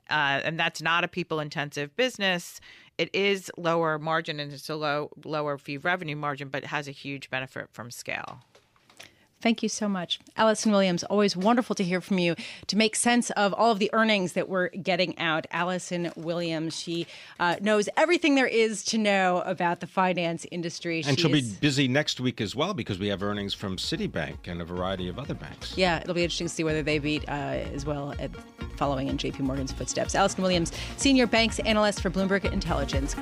uh, 0.09 0.41
and 0.43 0.59
that's 0.59 0.81
not 0.81 1.03
a 1.03 1.07
people 1.07 1.39
intensive 1.39 1.95
business. 1.95 2.59
It 2.97 3.09
is 3.13 3.51
lower 3.57 3.99
margin 3.99 4.39
and 4.39 4.51
it's 4.51 4.69
a 4.69 4.75
low 4.75 5.11
lower 5.23 5.57
fee 5.57 5.77
revenue 5.77 6.15
margin, 6.15 6.49
but 6.49 6.63
it 6.63 6.67
has 6.67 6.87
a 6.87 6.91
huge 6.91 7.29
benefit 7.29 7.69
from 7.71 7.91
scale. 7.91 8.39
Thank 9.41 9.63
you 9.63 9.69
so 9.69 9.87
much. 9.87 10.19
Alison 10.35 10.71
Williams, 10.71 11.03
always 11.05 11.35
wonderful 11.35 11.73
to 11.75 11.83
hear 11.83 12.01
from 12.01 12.19
you 12.19 12.35
to 12.67 12.75
make 12.75 12.95
sense 12.95 13.29
of 13.31 13.53
all 13.53 13.71
of 13.71 13.79
the 13.79 13.89
earnings 13.93 14.33
that 14.33 14.49
we're 14.49 14.67
getting 14.69 15.17
out. 15.17 15.47
Alison 15.51 16.11
Williams, 16.17 16.77
she 16.77 17.07
uh, 17.39 17.55
knows 17.61 17.87
everything 17.95 18.35
there 18.35 18.47
is 18.47 18.83
to 18.85 18.97
know 18.97 19.41
about 19.45 19.79
the 19.79 19.87
finance 19.87 20.45
industry. 20.51 21.03
And 21.05 21.17
she 21.17 21.25
will 21.25 21.33
be 21.33 21.53
busy 21.61 21.87
next 21.87 22.19
week 22.19 22.41
as 22.41 22.53
well 22.53 22.73
because 22.73 22.99
we 22.99 23.07
have 23.07 23.23
earnings 23.23 23.53
from 23.53 23.77
Citibank 23.77 24.47
and 24.47 24.61
a 24.61 24.65
variety 24.65 25.07
of 25.07 25.17
other 25.17 25.33
banks. 25.33 25.77
Yeah, 25.77 25.99
it'll 26.01 26.13
be 26.13 26.23
interesting 26.23 26.47
to 26.47 26.53
see 26.53 26.65
whether 26.65 26.83
they 26.83 26.99
beat 26.99 27.23
uh, 27.29 27.31
as 27.31 27.85
well 27.85 28.13
at 28.19 28.31
following 28.75 29.07
in 29.07 29.17
JP 29.17 29.39
Morgan's 29.39 29.71
footsteps. 29.71 30.15
Alison 30.15 30.41
Williams, 30.41 30.73
Senior 30.97 31.27
Banks 31.27 31.59
Analyst 31.59 32.01
for 32.01 32.09
Bloomberg 32.09 32.51
Intelligence. 32.51 33.15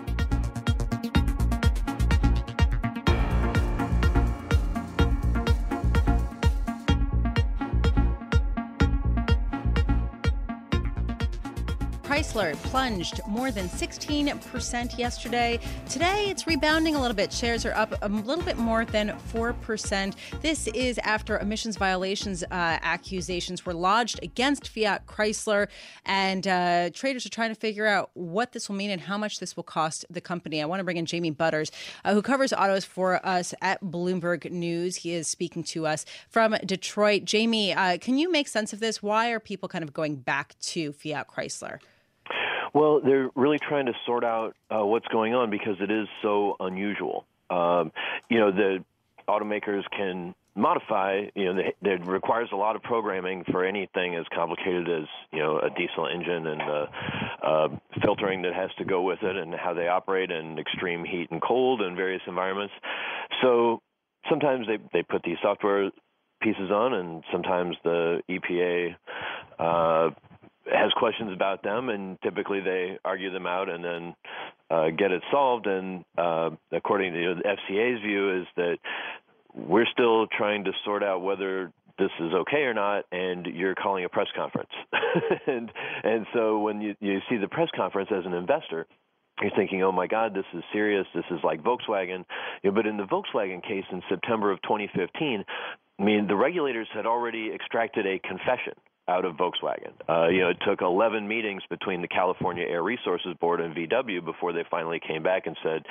Chrysler 12.28 12.56
plunged 12.64 13.22
more 13.26 13.52
than 13.52 13.70
16% 13.70 14.98
yesterday. 14.98 15.60
Today, 15.88 16.26
it's 16.30 16.46
rebounding 16.46 16.96
a 16.96 17.00
little 17.00 17.16
bit. 17.16 17.32
Shares 17.32 17.66
are 17.66 17.74
up 17.74 17.94
a 18.02 18.10
little 18.10 18.44
bit 18.44 18.58
more 18.58 18.84
than 18.84 19.16
4%. 19.34 20.14
This 20.42 20.68
is 20.68 20.98
after 21.00 21.40
emissions 21.40 21.78
violations 21.78 22.44
uh, 22.44 22.48
accusations 22.52 23.66
were 23.66 23.74
lodged 23.74 24.20
against 24.22 24.68
Fiat 24.68 25.06
Chrysler, 25.08 25.68
and 26.06 26.46
uh, 26.48 26.90
traders 26.94 27.26
are 27.26 27.30
trying 27.30 27.50
to 27.50 27.60
figure 27.60 27.88
out 27.88 28.10
what 28.14 28.52
this 28.52 28.68
will 28.68 28.76
mean 28.76 28.90
and 28.90 29.02
how 29.02 29.18
much 29.18 29.40
this 29.40 29.56
will 29.56 29.64
cost 29.64 30.04
the 30.10 30.22
company. 30.22 30.62
I 30.62 30.66
want 30.66 30.82
to 30.82 30.84
bring 30.84 30.98
in 30.98 31.06
Jamie 31.06 31.32
Butters, 31.32 31.72
uh, 32.04 32.14
who 32.14 32.22
covers 32.22 32.52
autos 32.52 32.84
for 32.84 33.26
us 33.26 33.54
at 33.62 33.82
Bloomberg 33.82 34.52
News. 34.52 34.98
He 34.98 35.14
is 35.14 35.30
speaking 35.30 35.64
to 35.66 35.88
us 35.88 36.06
from 36.30 36.58
Detroit. 36.66 37.24
Jamie, 37.24 37.74
uh, 37.74 37.98
can 38.00 38.18
you 38.18 38.30
make 38.30 38.50
sense 38.50 38.74
of 38.74 38.82
this? 38.82 39.02
Why 39.02 39.32
are 39.32 39.40
people 39.40 39.70
kind 39.70 39.84
of 39.84 39.94
going 39.94 40.18
back 40.18 40.56
to 40.60 40.92
Fiat 40.92 41.30
Chrysler? 41.30 41.80
Well, 42.74 43.02
they're 43.02 43.30
really 43.36 43.60
trying 43.60 43.88
to 43.88 43.94
sort 44.06 44.24
out 44.24 44.56
uh, 44.70 44.86
what's 44.86 45.08
going 45.08 45.34
on 45.34 45.50
because 45.50 45.76
it 45.80 45.92
is 45.92 46.08
so 46.22 46.56
unusual. 46.60 47.26
Um, 47.50 47.92
you 48.30 48.40
know, 48.40 48.52
the 48.52 48.84
automakers 49.28 49.84
can 49.96 50.36
modify. 50.56 51.26
You 51.36 51.54
know, 51.54 51.62
it 51.82 52.06
requires 52.06 52.50
a 52.52 52.56
lot 52.56 52.76
of 52.76 52.84
programming 52.84 53.44
for 53.52 53.64
anything 53.64 54.16
as 54.16 54.26
complicated 54.34 54.90
as 54.90 55.08
you 55.32 55.40
know 55.40 55.60
a 55.60 55.70
diesel 55.70 56.08
engine 56.08 56.48
and 56.48 56.60
the 56.60 56.86
uh, 57.44 57.68
filtering 58.04 58.42
that 58.42 58.54
has 58.54 58.70
to 58.80 58.86
go 58.86 59.02
with 59.04 59.20
it, 59.22 59.36
and 59.36 59.54
how 59.54 59.74
they 59.74 59.88
operate 59.88 60.32
in 60.32 60.60
extreme 60.60 61.06
heat 61.06 61.28
and 61.32 61.42
cold 61.42 61.82
and 61.82 61.96
various 61.96 62.22
environments. 62.28 62.74
So 63.42 63.82
sometimes 64.30 64.68
they 64.68 64.78
they 64.92 65.04
put 65.04 65.24
these 65.24 65.38
software 65.42 65.92
pieces 66.42 66.72
on, 66.72 66.94
and 66.94 67.24
sometimes 67.32 67.76
the 67.84 68.22
EPA 68.30 68.96
uh, 69.60 70.10
has 70.72 70.92
questions 70.94 71.32
about 71.34 71.64
them, 71.64 71.90
and 71.90 72.18
typically 72.22 72.60
they 72.62 72.98
argue 73.06 73.32
them 73.32 73.46
out 73.46 73.70
and 73.70 73.84
then 73.84 74.16
uh, 74.70 74.90
get 74.90 75.12
it 75.12 75.22
solved. 75.32 75.68
And 75.68 76.04
uh, 76.18 76.52
according 76.72 77.14
to 77.14 77.36
the 77.36 77.42
FCA's 77.44 78.02
view, 78.02 78.42
is 78.42 78.48
that 78.56 78.78
we're 79.54 79.88
still 79.92 80.28
trying 80.28 80.66
to 80.66 80.72
sort 80.86 81.04
out 81.04 81.22
whether 81.22 81.72
this 81.98 82.12
is 82.20 82.34
okay 82.34 82.64
or 82.64 82.74
not, 82.74 83.06
and 83.12 83.46
you're 83.48 83.76
calling 83.76 84.06
a 84.06 84.10
press 84.10 84.28
conference. 84.36 84.70
and 85.48 85.72
and 86.04 86.26
so 86.34 86.60
when 86.60 86.82
you 86.82 86.96
you 87.00 87.20
see 87.30 87.38
the 87.38 87.48
press 87.48 87.70
conference 87.76 88.10
as 88.16 88.26
an 88.26 88.34
investor, 88.34 88.86
you're 89.42 89.52
thinking, 89.56 89.84
oh 89.84 89.92
my 89.92 90.08
God, 90.08 90.34
this 90.34 90.46
is 90.54 90.64
serious. 90.72 91.08
This 91.16 91.26
is 91.32 91.40
like 91.44 91.64
Volkswagen. 91.64 92.26
You 92.64 92.72
know, 92.72 92.76
but 92.76 92.86
in 92.86 92.98
the 92.98 93.06
Volkswagen 93.06 93.64
case 93.64 93.86
in 93.92 94.02
September 94.10 94.52
of 94.52 94.62
2015, 94.64 95.44
I 96.00 96.04
mean, 96.04 96.28
the 96.28 96.36
regulators 96.36 96.88
had 96.94 97.06
already 97.06 97.52
extracted 97.54 98.06
a 98.06 98.20
confession 98.20 98.74
out 99.08 99.26
of 99.26 99.36
Volkswagen. 99.36 99.94
Uh, 100.08 100.28
you 100.28 100.42
know, 100.42 100.50
it 100.50 100.58
took 100.66 100.82
11 100.82 101.28
meetings 101.28 101.64
between 101.70 102.02
the 102.02 102.08
California 102.08 102.66
Air 102.66 102.84
Resources 102.84 103.34
Board 103.40 103.62
and 103.62 103.76
VW 103.76 104.24
before 104.24 104.54
they 104.54 104.64
finally 104.70 105.00
came 105.06 105.24
back 105.24 105.48
and 105.48 105.58
said, 105.64 105.84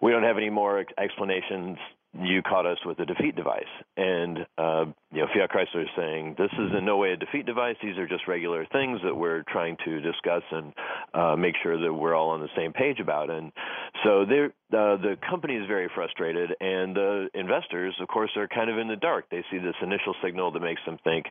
we 0.00 0.12
don't 0.12 0.22
have 0.22 0.36
any 0.36 0.50
more 0.50 0.84
explanations 0.98 1.78
you 2.20 2.42
caught 2.42 2.66
us 2.66 2.78
with 2.84 2.98
a 2.98 3.06
defeat 3.06 3.36
device. 3.36 3.62
And, 3.96 4.38
uh, 4.56 4.86
you 5.12 5.20
know, 5.20 5.26
Fiat 5.32 5.50
Chrysler 5.50 5.82
is 5.82 5.88
saying 5.96 6.34
this 6.36 6.50
is 6.52 6.72
in 6.76 6.84
no 6.84 6.96
way 6.96 7.12
a 7.12 7.16
defeat 7.16 7.46
device. 7.46 7.76
These 7.82 7.96
are 7.98 8.08
just 8.08 8.26
regular 8.26 8.66
things 8.72 9.00
that 9.04 9.14
we're 9.14 9.44
trying 9.48 9.76
to 9.84 10.00
discuss 10.00 10.42
and 10.50 10.72
uh, 11.14 11.36
make 11.36 11.54
sure 11.62 11.80
that 11.80 11.92
we're 11.92 12.14
all 12.14 12.30
on 12.30 12.40
the 12.40 12.48
same 12.56 12.72
page 12.72 12.98
about. 13.00 13.30
And 13.30 13.52
so 14.04 14.22
uh, 14.22 14.26
the 14.68 15.16
company 15.28 15.54
is 15.54 15.66
very 15.66 15.88
frustrated, 15.94 16.50
and 16.60 16.94
the 16.94 17.28
investors, 17.34 17.94
of 18.00 18.08
course, 18.08 18.30
are 18.36 18.48
kind 18.48 18.70
of 18.70 18.78
in 18.78 18.88
the 18.88 18.96
dark. 18.96 19.26
They 19.30 19.44
see 19.50 19.58
this 19.58 19.76
initial 19.82 20.14
signal 20.22 20.50
that 20.52 20.60
makes 20.60 20.80
them 20.86 20.98
think, 21.04 21.26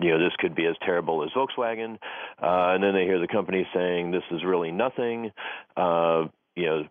you 0.00 0.10
know, 0.10 0.18
this 0.18 0.34
could 0.38 0.54
be 0.54 0.66
as 0.66 0.76
terrible 0.84 1.22
as 1.22 1.30
Volkswagen. 1.30 1.94
Uh, 2.42 2.74
and 2.74 2.82
then 2.82 2.94
they 2.94 3.04
hear 3.04 3.20
the 3.20 3.28
company 3.28 3.66
saying 3.74 4.10
this 4.10 4.24
is 4.30 4.44
really 4.44 4.72
nothing. 4.72 5.30
Uh, 5.76 6.24
you 6.56 6.66
know, 6.66 6.82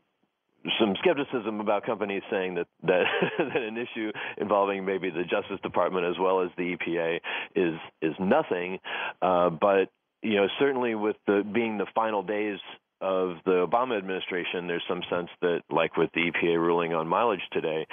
some 0.80 0.95
skepticism 0.99 1.60
about 1.60 1.86
companies 1.86 2.21
saying 2.32 2.56
that 2.56 2.67
that, 2.84 3.04
that 3.38 3.62
an 3.62 3.78
issue 3.78 4.12
involving 4.38 4.86
maybe 4.86 5.10
the 5.10 5.23
Justice 5.23 5.60
Department 5.62 6.06
as 6.06 6.15
well 6.19 6.41
as 6.41 6.49
the 6.58 6.76
EPA 6.76 7.19
is 7.56 7.76
is 8.02 8.13
nothing, 8.19 8.80
uh, 9.21 9.49
but 9.49 9.89
you 10.21 10.36
know 10.36 10.47
certainly 10.60 10.95
with 10.95 11.17
the 11.28 11.43
being 11.43 11.78
the 11.78 11.88
final 11.93 12.23
days 12.23 12.60
of 13.02 13.36
the 13.45 13.67
Obama 13.67 13.97
administration, 13.97 14.67
there's 14.67 14.84
some 14.88 15.02
sense 15.10 15.30
that 15.41 15.62
like 15.69 15.97
with 15.97 16.10
the 16.13 16.32
EPA 16.32 16.58
ruling 16.58 16.93
on 16.93 17.08
mileage 17.08 17.41
today, 17.52 17.86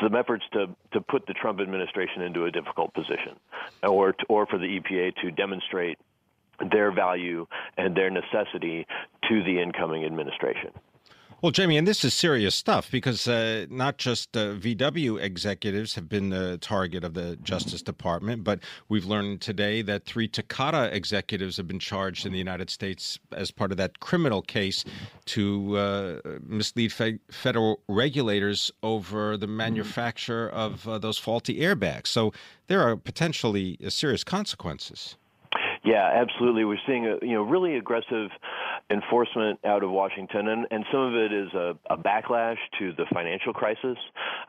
some 0.00 0.14
efforts 0.14 0.44
to 0.52 0.66
to 0.92 1.00
put 1.00 1.26
the 1.26 1.34
Trump 1.34 1.60
administration 1.60 2.22
into 2.22 2.44
a 2.44 2.50
difficult 2.50 2.94
position, 2.94 3.38
or 3.82 4.14
or 4.28 4.46
for 4.46 4.58
the 4.58 4.78
EPA 4.78 5.14
to 5.22 5.30
demonstrate 5.30 5.98
their 6.70 6.92
value 6.92 7.46
and 7.76 7.96
their 7.96 8.10
necessity 8.10 8.86
to 9.28 9.42
the 9.42 9.60
incoming 9.60 10.04
administration. 10.04 10.70
Well, 11.42 11.52
Jamie, 11.52 11.78
and 11.78 11.88
this 11.88 12.04
is 12.04 12.12
serious 12.12 12.54
stuff 12.54 12.90
because 12.90 13.26
uh, 13.26 13.64
not 13.70 13.96
just 13.96 14.36
uh, 14.36 14.52
VW 14.56 15.18
executives 15.18 15.94
have 15.94 16.06
been 16.06 16.28
the 16.28 16.58
target 16.58 17.02
of 17.02 17.14
the 17.14 17.36
Justice 17.36 17.80
Department, 17.80 18.44
but 18.44 18.60
we've 18.90 19.06
learned 19.06 19.40
today 19.40 19.80
that 19.80 20.04
three 20.04 20.28
Takata 20.28 20.94
executives 20.94 21.56
have 21.56 21.66
been 21.66 21.78
charged 21.78 22.26
in 22.26 22.32
the 22.32 22.38
United 22.38 22.68
States 22.68 23.18
as 23.32 23.50
part 23.50 23.70
of 23.70 23.78
that 23.78 24.00
criminal 24.00 24.42
case 24.42 24.84
to 25.26 25.78
uh, 25.78 26.20
mislead 26.46 26.92
fe- 26.92 27.20
federal 27.30 27.80
regulators 27.88 28.70
over 28.82 29.38
the 29.38 29.46
manufacture 29.46 30.50
of 30.50 30.86
uh, 30.86 30.98
those 30.98 31.16
faulty 31.16 31.60
airbags. 31.60 32.08
So 32.08 32.34
there 32.66 32.82
are 32.82 32.96
potentially 32.96 33.78
serious 33.88 34.24
consequences. 34.24 35.16
Yeah, 35.82 36.10
absolutely. 36.14 36.64
We're 36.64 36.76
seeing 36.86 37.06
a 37.06 37.16
you 37.22 37.32
know 37.32 37.42
really 37.42 37.76
aggressive 37.76 38.30
enforcement 38.90 39.60
out 39.64 39.82
of 39.82 39.90
Washington, 39.90 40.48
and, 40.48 40.66
and 40.70 40.84
some 40.92 41.00
of 41.00 41.14
it 41.14 41.32
is 41.32 41.52
a, 41.54 41.78
a 41.88 41.96
backlash 41.96 42.58
to 42.78 42.92
the 42.92 43.06
financial 43.12 43.52
crisis, 43.52 43.96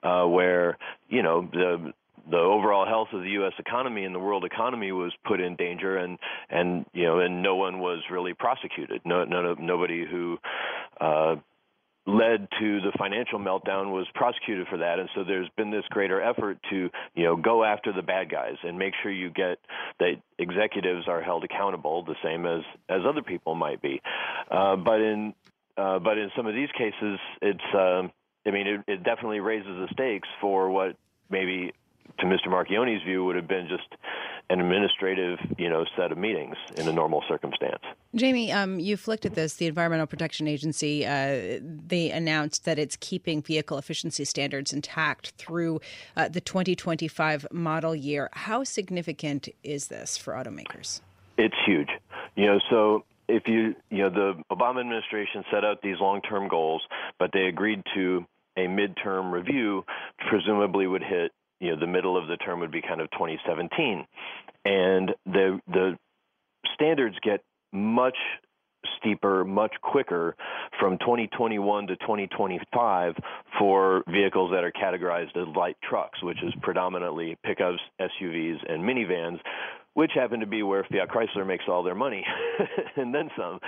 uh, 0.04 0.26
where 0.26 0.78
you 1.10 1.22
know 1.22 1.48
the 1.52 1.94
the 2.30 2.38
overall 2.38 2.86
health 2.86 3.10
of 3.14 3.22
the 3.22 3.30
U.S. 3.32 3.54
economy 3.58 4.04
and 4.04 4.14
the 4.14 4.20
world 4.20 4.46
economy 4.46 4.92
was 4.92 5.12
put 5.26 5.40
in 5.40 5.56
danger, 5.56 5.98
and 5.98 6.18
and 6.50 6.86
you 6.94 7.04
know, 7.04 7.20
and 7.20 7.42
no 7.42 7.56
one 7.56 7.80
was 7.80 8.00
really 8.12 8.34
prosecuted. 8.34 9.02
No, 9.06 9.24
no, 9.24 9.56
nobody 9.56 10.06
who 10.10 10.38
uh, 11.00 11.36
led 12.08 12.48
to 12.60 12.82
the 12.82 12.92
financial 12.98 13.38
meltdown 13.38 13.92
was 13.92 14.08
prosecuted 14.16 14.68
for 14.68 14.78
that 14.78 14.98
and 14.98 15.08
so 15.14 15.24
there's 15.24 15.50
been 15.56 15.70
this 15.70 15.84
greater 15.92 16.20
effort 16.20 16.58
to 16.70 16.90
you 17.14 17.24
know 17.24 17.36
go 17.36 17.64
after 17.64 17.94
the 17.94 18.02
bad 18.02 18.30
guys 18.30 18.56
and 18.64 18.78
make 18.78 18.94
sure 19.04 19.12
you 19.12 19.30
get 19.30 19.60
that 20.00 20.14
executives 20.40 21.08
are 21.08 21.22
held 21.22 21.44
accountable 21.44 22.04
the 22.04 22.16
same 22.24 22.46
as 22.48 22.62
as 22.90 23.02
other 23.08 23.22
people 23.22 23.54
might 23.54 23.82
be 23.84 24.02
uh, 24.50 24.76
but 24.76 25.00
in 25.00 25.34
uh, 25.78 26.00
but 26.00 26.18
in 26.18 26.32
some 26.36 26.48
of 26.48 26.56
these 26.56 26.70
cases 26.76 27.20
it's 27.42 27.76
uh, 27.76 28.02
I 28.48 28.52
mean 28.52 28.66
it, 28.66 28.82
it 28.88 29.04
definitely 29.04 29.40
raises 29.40 29.68
the 29.68 29.88
stakes 29.94 30.28
for 30.42 30.72
what 30.72 30.96
maybe 31.30 31.72
to 32.20 32.26
Mr. 32.26 32.50
Marchionne's 32.50 33.04
view, 33.04 33.24
would 33.26 33.36
have 33.36 33.48
been 33.48 33.68
just 33.70 33.88
an 34.52 34.60
administrative, 34.60 35.40
you 35.58 35.70
know, 35.70 35.86
set 35.96 36.12
of 36.12 36.18
meetings 36.18 36.58
in 36.76 36.86
a 36.86 36.92
normal 36.92 37.24
circumstance. 37.28 37.82
Jamie, 38.16 38.52
um, 38.52 38.80
you've 38.80 39.08
looked 39.08 39.26
at 39.26 39.34
this. 39.34 39.56
The 39.56 39.66
Environmental 39.66 40.08
Protection 40.08 40.46
Agency 40.46 41.06
uh, 41.06 41.60
they 41.62 42.12
announced 42.12 42.66
that 42.66 42.78
it's 42.78 42.98
keeping 43.00 43.42
vehicle 43.42 43.78
efficiency 43.78 44.26
standards 44.26 44.74
intact 44.74 45.32
through 45.38 45.80
uh, 46.18 46.28
the 46.28 46.42
2025 46.42 47.48
model 47.52 47.96
year. 47.96 48.30
How 48.34 48.66
significant 48.66 49.48
is 49.64 49.88
this 49.88 50.18
for 50.18 50.34
automakers? 50.34 51.00
It's 51.38 51.56
huge. 51.66 51.90
You 52.36 52.48
know, 52.48 52.60
so 52.70 53.06
if 53.30 53.44
you 53.48 53.74
you 53.90 54.00
know 54.00 54.10
the 54.10 54.44
Obama 54.52 54.82
administration 54.82 55.46
set 55.50 55.64
out 55.64 55.82
these 55.82 55.98
long-term 56.02 56.50
goals, 56.50 56.82
but 57.20 57.32
they 57.34 57.46
agreed 57.46 57.84
to 57.96 58.26
a 58.58 58.68
midterm 58.68 59.32
review, 59.32 59.86
presumably 60.30 60.88
would 60.88 61.04
hit 61.04 61.32
you 61.62 61.71
know 61.71 61.80
the 61.80 61.88
middle 61.88 62.17
of 62.17 62.28
the 62.28 62.38
term 62.38 62.60
would 62.60 62.71
be 62.71 62.82
kind 62.82 63.00
of 63.00 63.10
2017, 63.12 64.06
and 64.65 65.12
the 65.26 65.60
the 65.67 65.97
standards 66.74 67.15
get 67.24 67.41
much 67.71 68.17
steeper 68.97 69.45
much 69.45 69.74
quicker 69.82 70.36
from 70.80 70.97
2021 71.00 71.88
to 71.88 71.95
2025 71.97 73.13
for 73.60 74.04
vehicles 74.10 74.52
that 74.52 74.63
are 74.63 74.71
categorized 74.71 75.38
as 75.38 75.56
light 75.56 75.78
trucks, 75.88 76.21
which 76.24 76.41
is 76.43 76.52
predominantly 76.62 77.38
pickups, 77.45 77.80
SUVs, 78.00 78.58
and 78.67 78.84
minivans, 78.84 79.39
which 79.93 80.12
happen 80.15 80.39
to 80.39 80.47
be 80.47 80.63
where 80.63 80.84
Fiat 80.86 81.10
Chrysler 81.10 81.45
makes 81.45 81.65
all 81.67 81.84
their 81.84 81.95
money, 81.95 82.26
and 82.95 83.13
then 83.13 83.30
some. 83.38 83.60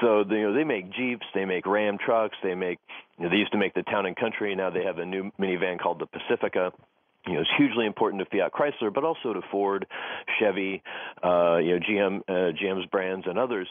So 0.00 0.24
you 0.28 0.42
know 0.42 0.54
they 0.54 0.64
make 0.64 0.92
Jeeps, 0.92 1.26
they 1.34 1.44
make 1.44 1.66
Ram 1.66 1.98
trucks, 1.98 2.36
they 2.42 2.54
make. 2.54 2.78
You 3.18 3.24
know, 3.24 3.30
they 3.30 3.36
used 3.36 3.52
to 3.52 3.58
make 3.58 3.74
the 3.74 3.82
Town 3.82 4.06
and 4.06 4.16
Country. 4.16 4.54
Now 4.54 4.70
they 4.70 4.84
have 4.84 4.98
a 4.98 5.04
new 5.04 5.30
minivan 5.38 5.80
called 5.80 5.98
the 5.98 6.06
Pacifica 6.06 6.72
you 7.26 7.34
know, 7.34 7.40
it's 7.40 7.50
hugely 7.58 7.86
important 7.86 8.22
to 8.22 8.30
Fiat 8.30 8.52
Chrysler, 8.52 8.92
but 8.92 9.04
also 9.04 9.32
to 9.32 9.40
Ford, 9.50 9.86
Chevy, 10.38 10.82
uh, 11.22 11.58
you 11.58 11.78
know, 11.78 11.80
GM, 11.80 12.20
uh, 12.28 12.52
GM's 12.56 12.86
brands 12.86 13.26
and 13.28 13.38
others. 13.38 13.68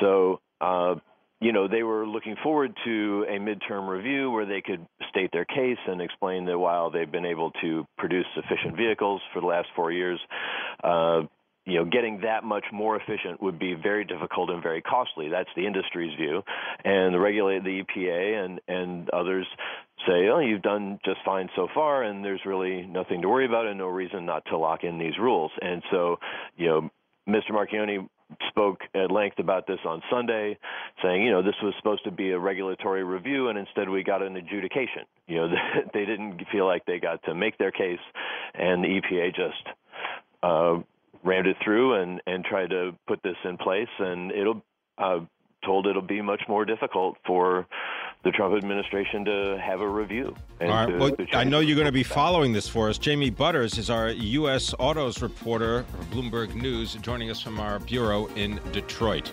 So, 0.00 0.40
uh, 0.60 0.96
you 1.40 1.52
know, 1.52 1.66
they 1.66 1.82
were 1.82 2.06
looking 2.06 2.36
forward 2.42 2.72
to 2.84 3.26
a 3.28 3.38
midterm 3.38 3.88
review 3.88 4.30
where 4.30 4.46
they 4.46 4.60
could 4.60 4.86
state 5.10 5.30
their 5.32 5.44
case 5.44 5.78
and 5.88 6.00
explain 6.00 6.44
that 6.44 6.56
while 6.56 6.90
they've 6.90 7.10
been 7.10 7.24
able 7.24 7.50
to 7.62 7.84
produce 7.98 8.26
sufficient 8.34 8.76
vehicles 8.76 9.20
for 9.32 9.40
the 9.40 9.46
last 9.46 9.68
four 9.74 9.90
years, 9.90 10.20
uh, 10.84 11.22
you 11.64 11.76
know, 11.76 11.84
getting 11.84 12.20
that 12.22 12.42
much 12.42 12.64
more 12.72 12.96
efficient 12.96 13.40
would 13.40 13.58
be 13.58 13.74
very 13.74 14.04
difficult 14.04 14.50
and 14.50 14.62
very 14.62 14.82
costly. 14.82 15.28
That's 15.28 15.48
the 15.54 15.66
industry's 15.66 16.14
view, 16.16 16.42
and 16.84 17.14
the 17.14 17.20
regulate 17.20 17.62
the 17.62 17.82
EPA, 17.82 18.44
and 18.44 18.60
and 18.66 19.10
others 19.10 19.46
say, 20.06 20.28
oh, 20.28 20.40
you've 20.40 20.62
done 20.62 20.98
just 21.04 21.18
fine 21.24 21.48
so 21.54 21.68
far, 21.72 22.02
and 22.02 22.24
there's 22.24 22.40
really 22.44 22.82
nothing 22.82 23.22
to 23.22 23.28
worry 23.28 23.46
about, 23.46 23.66
and 23.66 23.78
no 23.78 23.86
reason 23.86 24.26
not 24.26 24.44
to 24.46 24.58
lock 24.58 24.82
in 24.82 24.98
these 24.98 25.16
rules. 25.18 25.52
And 25.60 25.82
so, 25.92 26.16
you 26.56 26.66
know, 26.66 26.90
Mr. 27.28 27.52
Marchionne 27.52 28.08
spoke 28.48 28.80
at 28.94 29.10
length 29.10 29.38
about 29.38 29.66
this 29.66 29.78
on 29.86 30.02
Sunday, 30.10 30.58
saying, 31.02 31.22
you 31.22 31.30
know, 31.30 31.42
this 31.42 31.54
was 31.62 31.74
supposed 31.78 32.02
to 32.04 32.10
be 32.10 32.32
a 32.32 32.38
regulatory 32.38 33.04
review, 33.04 33.48
and 33.48 33.58
instead 33.58 33.88
we 33.88 34.02
got 34.02 34.22
an 34.22 34.36
adjudication. 34.36 35.02
You 35.28 35.36
know, 35.36 35.48
they 35.94 36.04
didn't 36.04 36.42
feel 36.50 36.66
like 36.66 36.84
they 36.86 36.98
got 36.98 37.22
to 37.24 37.34
make 37.34 37.58
their 37.58 37.70
case, 37.70 38.00
and 38.54 38.82
the 38.82 39.00
EPA 39.00 39.36
just 39.36 39.76
uh, 40.42 40.80
rammed 41.24 41.46
it 41.46 41.56
through 41.62 42.00
and 42.00 42.20
and 42.26 42.44
tried 42.44 42.70
to 42.70 42.92
put 43.06 43.22
this 43.22 43.36
in 43.44 43.56
place, 43.56 43.88
and 43.98 44.32
it'll 44.32 44.62
uh, 44.98 45.20
told 45.64 45.86
it'll 45.86 46.02
be 46.02 46.20
much 46.20 46.42
more 46.48 46.64
difficult 46.64 47.16
for 47.26 47.66
the 48.24 48.30
Trump 48.30 48.54
administration 48.56 49.24
to 49.24 49.58
have 49.64 49.80
a 49.80 49.88
review. 49.88 50.34
All 50.60 50.68
right. 50.68 50.86
To, 50.86 50.98
well, 50.98 51.10
to 51.10 51.36
I 51.36 51.44
know 51.44 51.60
you're 51.60 51.76
going 51.76 51.86
to 51.86 51.92
be 51.92 52.02
following 52.02 52.52
this 52.52 52.68
for 52.68 52.88
us. 52.88 52.98
Jamie 52.98 53.30
Butters 53.30 53.78
is 53.78 53.90
our 53.90 54.10
U.S. 54.10 54.74
Autos 54.78 55.22
reporter 55.22 55.84
for 55.84 56.04
Bloomberg 56.14 56.54
News, 56.54 56.94
joining 56.94 57.30
us 57.30 57.40
from 57.40 57.58
our 57.58 57.78
bureau 57.80 58.26
in 58.36 58.60
Detroit. 58.72 59.32